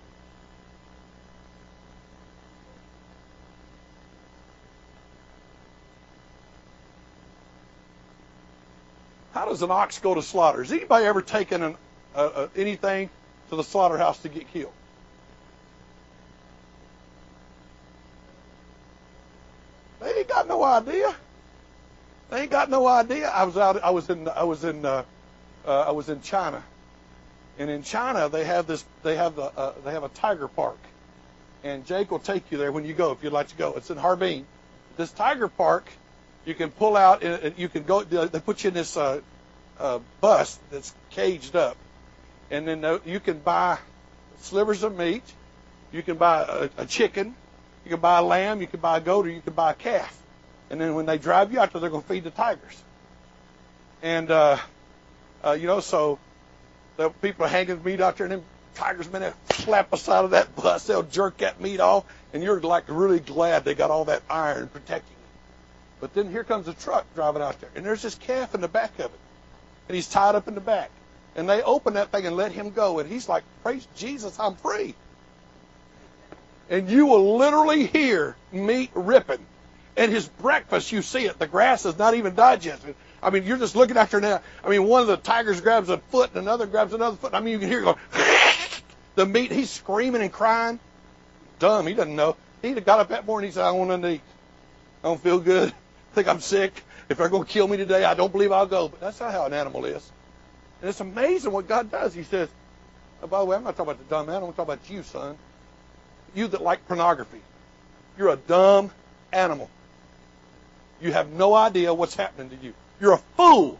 Does 9.55 9.61
an 9.61 9.71
ox 9.71 9.99
go 9.99 10.13
to 10.13 10.21
slaughter? 10.21 10.61
Has 10.61 10.71
anybody 10.73 11.05
ever 11.05 11.21
taken 11.21 11.63
an, 11.63 11.75
uh, 12.13 12.17
uh, 12.17 12.47
anything 12.57 13.09
to 13.49 13.55
the 13.55 13.63
slaughterhouse 13.63 14.19
to 14.23 14.29
get 14.29 14.51
killed? 14.51 14.73
They 20.01 20.11
ain't 20.11 20.27
got 20.27 20.49
no 20.49 20.61
idea. 20.61 21.15
They 22.29 22.41
ain't 22.41 22.51
got 22.51 22.69
no 22.69 22.85
idea. 22.85 23.29
I 23.29 23.45
was 23.45 23.55
out. 23.55 23.81
I 23.81 23.91
was 23.91 24.09
in. 24.09 24.27
I 24.27 24.43
was 24.43 24.65
in. 24.65 24.85
Uh, 24.85 25.05
uh, 25.65 25.81
I 25.81 25.91
was 25.91 26.09
in 26.09 26.21
China, 26.21 26.61
and 27.57 27.69
in 27.69 27.81
China 27.81 28.27
they 28.27 28.43
have 28.43 28.67
this. 28.67 28.83
They 29.03 29.15
have 29.15 29.37
the. 29.37 29.73
They 29.85 29.91
have 29.91 30.03
a 30.03 30.09
tiger 30.09 30.49
park, 30.49 30.79
and 31.63 31.85
Jake 31.85 32.11
will 32.11 32.19
take 32.19 32.51
you 32.51 32.57
there 32.57 32.73
when 32.73 32.83
you 32.83 32.93
go 32.93 33.13
if 33.13 33.23
you'd 33.23 33.31
like 33.31 33.47
to 33.47 33.55
go. 33.55 33.73
It's 33.75 33.89
in 33.89 33.97
Harbin. 33.97 34.45
This 34.97 35.11
tiger 35.11 35.47
park, 35.47 35.87
you 36.43 36.55
can 36.55 36.71
pull 36.71 36.97
out 36.97 37.23
and 37.23 37.57
you 37.57 37.69
can 37.69 37.83
go. 37.83 38.03
They 38.03 38.39
put 38.39 38.63
you 38.63 38.67
in 38.69 38.73
this 38.73 38.97
uh, 38.97 39.21
uh, 39.79 39.99
bus 40.21 40.59
that's 40.71 40.93
caged 41.11 41.55
up, 41.55 41.77
and 42.51 42.67
then 42.67 42.99
you 43.05 43.19
can 43.19 43.39
buy 43.39 43.77
slivers 44.39 44.83
of 44.83 44.97
meat. 44.97 45.23
You 45.91 46.03
can 46.03 46.17
buy 46.17 46.41
a, 46.43 46.69
a 46.83 46.85
chicken 46.85 47.35
you 47.85 47.91
can 47.91 47.99
buy 47.99 48.17
a 48.17 48.23
lamb, 48.23 48.61
you 48.61 48.67
can 48.67 48.79
buy 48.79 48.97
a 48.97 48.99
goat, 49.01 49.27
or 49.27 49.29
you 49.29 49.41
can 49.41 49.53
buy 49.53 49.71
a 49.71 49.75
calf. 49.75 50.19
And 50.71 50.81
then 50.81 50.95
when 50.95 51.05
they 51.05 51.19
drive 51.19 51.53
you 51.53 51.59
out 51.59 51.71
there, 51.71 51.79
they're 51.79 51.91
going 51.91 52.01
to 52.01 52.07
feed 52.07 52.23
the 52.23 52.31
tigers. 52.31 52.81
And, 54.01 54.31
uh, 54.31 54.57
uh, 55.43 55.51
you 55.51 55.67
know, 55.67 55.79
so 55.79 56.17
the 56.97 57.09
people 57.09 57.45
are 57.45 57.49
hanging 57.49 57.83
meat 57.83 58.01
out 58.01 58.17
there, 58.17 58.25
and 58.25 58.31
then 58.31 58.43
tigers, 58.73 59.07
they'll 59.07 59.33
slap 59.51 59.93
us 59.93 60.09
out 60.09 60.25
of 60.25 60.31
that 60.31 60.55
bus. 60.55 60.87
They'll 60.87 61.03
jerk 61.03 61.37
that 61.37 61.61
meat 61.61 61.79
off, 61.79 62.05
and 62.33 62.41
you're 62.41 62.59
like 62.59 62.85
really 62.87 63.19
glad 63.19 63.63
they 63.63 63.75
got 63.75 63.91
all 63.91 64.05
that 64.05 64.23
iron 64.27 64.67
protecting 64.67 65.11
you. 65.11 65.27
But 66.01 66.15
then 66.15 66.31
here 66.31 66.43
comes 66.43 66.67
a 66.67 66.73
truck 66.73 67.05
driving 67.13 67.43
out 67.43 67.61
there, 67.61 67.69
and 67.75 67.85
there's 67.85 68.01
this 68.01 68.15
calf 68.15 68.55
in 68.55 68.61
the 68.61 68.67
back 68.67 68.97
of 68.97 69.05
it, 69.05 69.19
and 69.87 69.95
he's 69.95 70.07
tied 70.07 70.35
up 70.35 70.47
in 70.47 70.55
the 70.55 70.61
back. 70.61 70.91
And 71.35 71.49
they 71.49 71.61
open 71.61 71.95
that 71.95 72.11
thing 72.11 72.25
and 72.25 72.35
let 72.35 72.51
him 72.51 72.71
go, 72.71 72.99
and 72.99 73.09
he's 73.09 73.27
like, 73.27 73.43
"Praise 73.63 73.87
Jesus, 73.95 74.39
I'm 74.39 74.55
free." 74.55 74.95
And 76.69 76.89
you 76.89 77.05
will 77.05 77.37
literally 77.37 77.85
hear 77.85 78.35
meat 78.51 78.89
ripping. 78.93 79.45
And 79.97 80.11
his 80.11 80.27
breakfast, 80.27 80.91
you 80.91 81.01
see 81.01 81.25
it. 81.25 81.39
The 81.39 81.47
grass 81.47 81.85
is 81.85 81.97
not 81.97 82.15
even 82.15 82.35
digested. 82.35 82.95
I 83.21 83.29
mean, 83.29 83.43
you're 83.43 83.57
just 83.57 83.75
looking 83.75 83.97
after 83.97 84.19
now. 84.19 84.41
I 84.63 84.69
mean, 84.69 84.85
one 84.85 85.01
of 85.01 85.07
the 85.07 85.17
tigers 85.17 85.61
grabs 85.61 85.89
a 85.89 85.97
foot 85.97 86.31
and 86.31 86.39
another 86.39 86.65
grabs 86.65 86.93
another 86.93 87.15
foot. 87.15 87.33
I 87.33 87.39
mean, 87.39 87.53
you 87.53 87.59
can 87.59 87.69
hear 87.69 87.81
going, 87.81 87.97
the 89.15 89.25
meat, 89.25 89.51
he's 89.51 89.69
screaming 89.69 90.21
and 90.21 90.31
crying. 90.31 90.79
Dumb, 91.59 91.87
he 91.87 91.93
doesn't 91.93 92.15
know. 92.15 92.35
He 92.61 92.73
got 92.73 92.99
up 92.99 93.09
that 93.09 93.25
morning, 93.25 93.49
he 93.49 93.53
said, 93.53 93.63
I 93.63 93.71
want 93.71 94.01
to 94.01 94.09
eat. 94.09 94.21
I 95.03 95.07
don't 95.07 95.21
feel 95.21 95.39
good. 95.39 95.73
Think 96.15 96.29
I'm 96.29 96.39
sick. 96.39 96.81
If 97.09 97.17
they're 97.17 97.27
going 97.27 97.43
to 97.43 97.49
kill 97.49 97.67
me 97.67 97.75
today, 97.75 98.05
I 98.05 98.13
don't 98.13 98.31
believe 98.31 98.53
I'll 98.53 98.65
go. 98.65 98.87
But 98.87 99.01
that's 99.01 99.19
not 99.19 99.33
how 99.33 99.45
an 99.45 99.53
animal 99.53 99.83
is. 99.83 100.11
And 100.79 100.89
it's 100.89 101.01
amazing 101.01 101.51
what 101.51 101.67
God 101.67 101.91
does. 101.91 102.13
He 102.13 102.23
says, 102.23 102.47
oh, 103.21 103.27
by 103.27 103.39
the 103.39 103.45
way, 103.45 103.57
I'm 103.57 103.65
not 103.65 103.75
talking 103.75 103.91
about 103.91 104.07
the 104.07 104.09
dumb 104.09 104.29
animal. 104.29 104.47
I'm 104.47 104.53
talking 104.53 104.73
about 104.73 104.89
you, 104.89 105.03
son. 105.03 105.37
You 106.33 106.47
that 106.47 106.61
like 106.61 106.87
pornography. 106.87 107.41
You're 108.17 108.29
a 108.29 108.37
dumb 108.37 108.91
animal. 109.33 109.69
You 111.01 111.11
have 111.11 111.29
no 111.31 111.53
idea 111.53 111.93
what's 111.93 112.15
happening 112.15 112.49
to 112.57 112.65
you. 112.65 112.73
You're 113.01 113.13
a 113.13 113.21
fool 113.35 113.77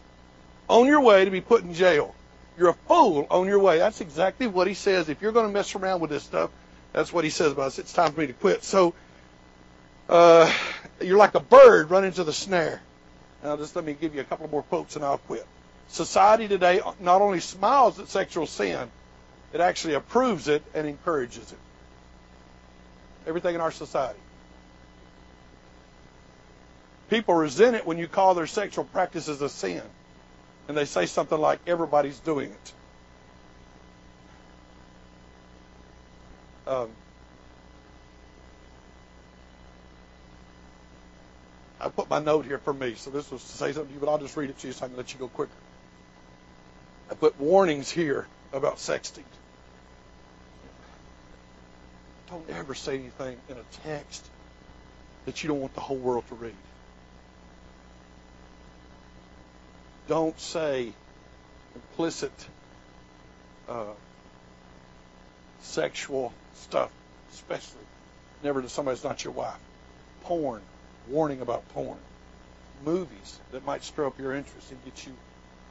on 0.68 0.86
your 0.86 1.00
way 1.00 1.24
to 1.24 1.30
be 1.30 1.40
put 1.40 1.62
in 1.62 1.72
jail. 1.72 2.14
You're 2.58 2.68
a 2.70 2.76
fool 2.86 3.26
on 3.30 3.46
your 3.46 3.60
way. 3.60 3.78
That's 3.78 4.02
exactly 4.02 4.46
what 4.46 4.66
he 4.66 4.74
says. 4.74 5.08
If 5.08 5.22
you're 5.22 5.32
going 5.32 5.46
to 5.46 5.52
mess 5.52 5.74
around 5.74 6.00
with 6.00 6.10
this 6.10 6.22
stuff, 6.22 6.50
that's 6.92 7.14
what 7.14 7.24
he 7.24 7.30
says 7.30 7.52
about 7.52 7.68
us. 7.68 7.78
It's 7.78 7.94
time 7.94 8.12
for 8.12 8.20
me 8.20 8.26
to 8.26 8.34
quit. 8.34 8.62
So, 8.62 8.92
uh, 10.08 10.52
you're 11.00 11.18
like 11.18 11.34
a 11.34 11.40
bird 11.40 11.90
running 11.90 12.12
to 12.12 12.24
the 12.24 12.32
snare. 12.32 12.80
Now, 13.42 13.56
just 13.56 13.76
let 13.76 13.84
me 13.84 13.92
give 13.92 14.14
you 14.14 14.20
a 14.20 14.24
couple 14.24 14.48
more 14.48 14.62
quotes 14.62 14.96
and 14.96 15.04
I'll 15.04 15.18
quit. 15.18 15.46
Society 15.88 16.48
today 16.48 16.80
not 17.00 17.22
only 17.22 17.40
smiles 17.40 17.98
at 18.00 18.08
sexual 18.08 18.46
sin, 18.46 18.90
it 19.52 19.60
actually 19.60 19.94
approves 19.94 20.48
it 20.48 20.62
and 20.74 20.86
encourages 20.86 21.52
it. 21.52 21.58
Everything 23.26 23.54
in 23.54 23.60
our 23.60 23.72
society. 23.72 24.18
People 27.08 27.34
resent 27.34 27.76
it 27.76 27.86
when 27.86 27.98
you 27.98 28.08
call 28.08 28.34
their 28.34 28.46
sexual 28.46 28.84
practices 28.84 29.40
a 29.40 29.48
sin. 29.48 29.82
And 30.68 30.76
they 30.76 30.84
say 30.84 31.06
something 31.06 31.38
like, 31.38 31.60
everybody's 31.66 32.18
doing 32.18 32.50
it. 32.50 32.72
Um, 36.66 36.90
I 41.80 41.88
put 41.88 42.08
my 42.08 42.18
note 42.20 42.46
here 42.46 42.58
for 42.58 42.72
me, 42.72 42.94
so 42.94 43.10
this 43.10 43.30
was 43.30 43.42
to 43.42 43.56
say 43.56 43.72
something 43.72 43.88
to 43.88 43.94
you, 43.94 44.00
but 44.00 44.08
I'll 44.08 44.18
just 44.18 44.36
read 44.36 44.50
it 44.50 44.58
to 44.60 44.66
you 44.66 44.72
so 44.72 44.86
I 44.86 44.88
can 44.88 44.96
let 44.96 45.12
you 45.12 45.18
go 45.18 45.28
quicker. 45.28 45.50
I 47.10 47.14
put 47.14 47.38
warnings 47.38 47.90
here 47.90 48.26
about 48.52 48.76
sexting. 48.76 49.24
Don't 52.30 52.48
ever 52.50 52.74
say 52.74 52.94
anything 52.94 53.36
in 53.48 53.56
a 53.56 53.64
text 53.84 54.26
that 55.26 55.42
you 55.42 55.48
don't 55.48 55.60
want 55.60 55.74
the 55.74 55.80
whole 55.80 55.96
world 55.96 56.26
to 56.28 56.34
read. 56.34 56.54
Don't 60.08 60.38
say 60.40 60.92
implicit 61.74 62.32
uh, 63.68 63.84
sexual 65.60 66.32
stuff, 66.54 66.90
especially 67.32 67.80
never 68.42 68.62
to 68.62 68.68
somebody 68.68 68.94
that's 68.94 69.04
not 69.04 69.24
your 69.24 69.32
wife. 69.32 69.58
Porn, 70.24 70.62
warning 71.08 71.40
about 71.40 71.68
porn. 71.70 71.98
Movies 72.84 73.40
that 73.52 73.64
might 73.64 73.82
stir 73.84 74.06
up 74.06 74.18
your 74.18 74.34
interest 74.34 74.70
and 74.70 74.84
get 74.84 75.06
you 75.06 75.12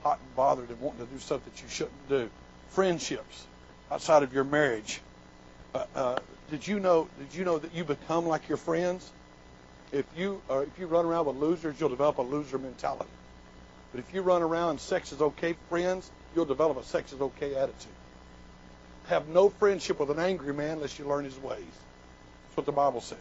hot 0.03 0.19
and 0.19 0.35
bothered 0.35 0.69
and 0.69 0.79
wanting 0.81 1.05
to 1.05 1.11
do 1.11 1.19
stuff 1.19 1.43
that 1.45 1.61
you 1.61 1.67
shouldn't 1.67 2.09
do. 2.09 2.29
Friendships 2.69 3.45
outside 3.91 4.23
of 4.23 4.33
your 4.33 4.43
marriage. 4.43 5.01
Uh, 5.73 5.85
uh, 5.95 6.19
did 6.49 6.67
you 6.67 6.79
know? 6.79 7.07
Did 7.19 7.35
you 7.37 7.45
know 7.45 7.57
that 7.57 7.73
you 7.73 7.83
become 7.83 8.27
like 8.27 8.47
your 8.47 8.57
friends? 8.57 9.09
If 9.91 10.05
you 10.17 10.41
uh, 10.49 10.59
if 10.59 10.79
you 10.79 10.87
run 10.87 11.05
around 11.05 11.25
with 11.25 11.37
losers, 11.37 11.79
you'll 11.79 11.89
develop 11.89 12.17
a 12.17 12.21
loser 12.21 12.57
mentality. 12.57 13.09
But 13.91 13.99
if 13.99 14.13
you 14.13 14.21
run 14.21 14.41
around 14.41 14.79
sex 14.79 15.11
is 15.11 15.21
okay 15.21 15.55
friends, 15.69 16.09
you'll 16.35 16.45
develop 16.45 16.77
a 16.77 16.83
sex 16.83 17.13
is 17.13 17.21
okay 17.21 17.55
attitude. 17.55 17.93
Have 19.07 19.27
no 19.27 19.49
friendship 19.49 19.99
with 19.99 20.09
an 20.09 20.19
angry 20.19 20.53
man 20.53 20.73
unless 20.73 20.99
you 20.99 21.05
learn 21.05 21.25
his 21.25 21.37
ways. 21.37 21.59
That's 21.59 22.57
what 22.57 22.65
the 22.65 22.71
Bible 22.71 23.01
says. 23.01 23.17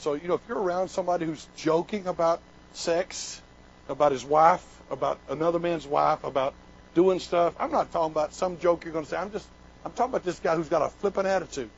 So, 0.00 0.14
you 0.14 0.28
know, 0.28 0.34
if 0.34 0.40
you're 0.48 0.58
around 0.60 0.88
somebody 0.88 1.26
who's 1.26 1.46
joking 1.56 2.06
about 2.06 2.40
sex, 2.72 3.40
about 3.88 4.12
his 4.12 4.24
wife, 4.24 4.64
about 4.90 5.18
another 5.28 5.58
man's 5.58 5.86
wife, 5.86 6.24
about 6.24 6.54
doing 6.94 7.20
stuff, 7.20 7.54
I'm 7.58 7.70
not 7.70 7.92
talking 7.92 8.12
about 8.12 8.34
some 8.34 8.58
joke 8.58 8.84
you're 8.84 8.92
going 8.92 9.04
to 9.04 9.10
say. 9.10 9.16
I'm 9.16 9.32
just, 9.32 9.46
I'm 9.84 9.92
talking 9.92 10.12
about 10.12 10.24
this 10.24 10.38
guy 10.38 10.56
who's 10.56 10.68
got 10.68 10.82
a 10.82 10.88
flippant 10.88 11.26
attitude. 11.26 11.70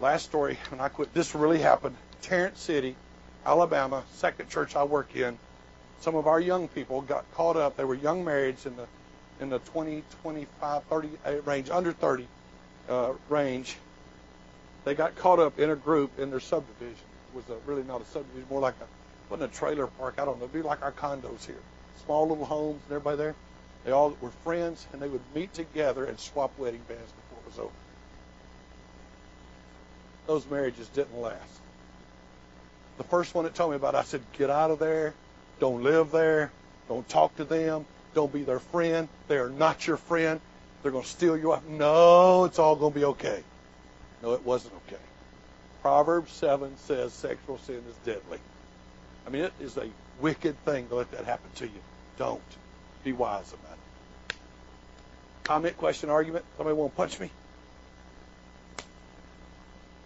Last 0.00 0.24
story, 0.24 0.58
and 0.72 0.80
I 0.80 0.88
quit. 0.88 1.14
This 1.14 1.34
really 1.34 1.58
happened. 1.58 1.96
Tarrant 2.22 2.58
City, 2.58 2.96
Alabama, 3.44 4.02
second 4.14 4.48
church 4.50 4.76
I 4.76 4.84
work 4.84 5.14
in 5.14 5.38
some 6.00 6.14
of 6.14 6.26
our 6.26 6.40
young 6.40 6.68
people 6.68 7.00
got 7.00 7.24
caught 7.34 7.56
up. 7.56 7.76
They 7.76 7.84
were 7.84 7.94
young 7.94 8.24
marrieds 8.24 8.66
in 8.66 8.76
the 8.76 8.86
in 9.38 9.50
the 9.50 9.58
20, 9.58 10.02
25, 10.22 10.84
30 10.84 11.10
range, 11.44 11.68
under 11.68 11.92
30 11.92 12.26
uh, 12.88 13.12
range. 13.28 13.76
They 14.84 14.94
got 14.94 15.14
caught 15.16 15.38
up 15.38 15.58
in 15.58 15.68
a 15.68 15.76
group 15.76 16.18
in 16.18 16.30
their 16.30 16.40
subdivision. 16.40 17.05
Was 17.36 17.44
a, 17.50 17.70
really 17.70 17.82
not 17.82 18.00
a 18.00 18.04
subdivision, 18.06 18.48
more 18.48 18.60
like 18.60 18.74
a 18.80 18.86
wasn't 19.30 19.52
a 19.52 19.54
trailer 19.54 19.86
park. 19.86 20.14
I 20.18 20.24
don't 20.24 20.38
know. 20.38 20.44
It'd 20.44 20.54
be 20.54 20.62
like 20.62 20.82
our 20.82 20.92
condos 20.92 21.44
here, 21.44 21.60
small 22.04 22.26
little 22.26 22.46
homes 22.46 22.80
and 22.88 22.96
everybody 22.96 23.18
there. 23.18 23.34
They 23.84 23.92
all 23.92 24.16
were 24.20 24.30
friends, 24.42 24.86
and 24.92 25.02
they 25.02 25.08
would 25.08 25.20
meet 25.34 25.52
together 25.52 26.06
and 26.06 26.18
swap 26.18 26.58
wedding 26.58 26.80
bands 26.88 27.12
before 27.12 27.38
it 27.44 27.46
was 27.46 27.58
over. 27.58 27.74
Those 30.26 30.50
marriages 30.50 30.88
didn't 30.88 31.20
last. 31.20 31.60
The 32.96 33.04
first 33.04 33.34
one 33.34 33.44
that 33.44 33.54
told 33.54 33.70
me 33.70 33.76
about 33.76 33.94
it, 33.94 33.98
I 33.98 34.04
said, 34.04 34.22
"Get 34.32 34.48
out 34.48 34.70
of 34.70 34.78
there." 34.78 35.14
Don't 35.58 35.82
live 35.82 36.10
there. 36.10 36.50
Don't 36.88 37.08
talk 37.08 37.36
to 37.36 37.44
them. 37.44 37.86
Don't 38.14 38.32
be 38.32 38.42
their 38.42 38.58
friend. 38.58 39.08
They 39.28 39.36
are 39.38 39.50
not 39.50 39.86
your 39.86 39.96
friend. 39.96 40.40
They're 40.82 40.92
going 40.92 41.04
to 41.04 41.10
steal 41.10 41.36
your 41.36 41.50
wife. 41.50 41.64
No, 41.66 42.44
it's 42.44 42.58
all 42.58 42.76
going 42.76 42.92
to 42.92 42.98
be 42.98 43.04
okay. 43.04 43.42
No, 44.22 44.32
it 44.32 44.44
wasn't 44.44 44.74
okay. 44.86 45.00
Proverbs 45.82 46.32
7 46.32 46.76
says 46.78 47.12
sexual 47.12 47.58
sin 47.58 47.82
is 47.88 47.96
deadly. 48.04 48.38
I 49.26 49.30
mean, 49.30 49.42
it 49.42 49.52
is 49.60 49.76
a 49.76 49.88
wicked 50.20 50.56
thing 50.64 50.88
to 50.88 50.96
let 50.96 51.10
that 51.12 51.24
happen 51.24 51.50
to 51.56 51.66
you. 51.66 51.80
Don't. 52.18 52.40
Be 53.04 53.12
wise 53.12 53.52
about 53.52 53.72
it. 53.72 54.36
Comment, 55.44 55.76
question, 55.76 56.10
argument? 56.10 56.44
Somebody 56.56 56.76
want 56.76 56.92
to 56.92 56.96
punch 56.96 57.20
me? 57.20 57.30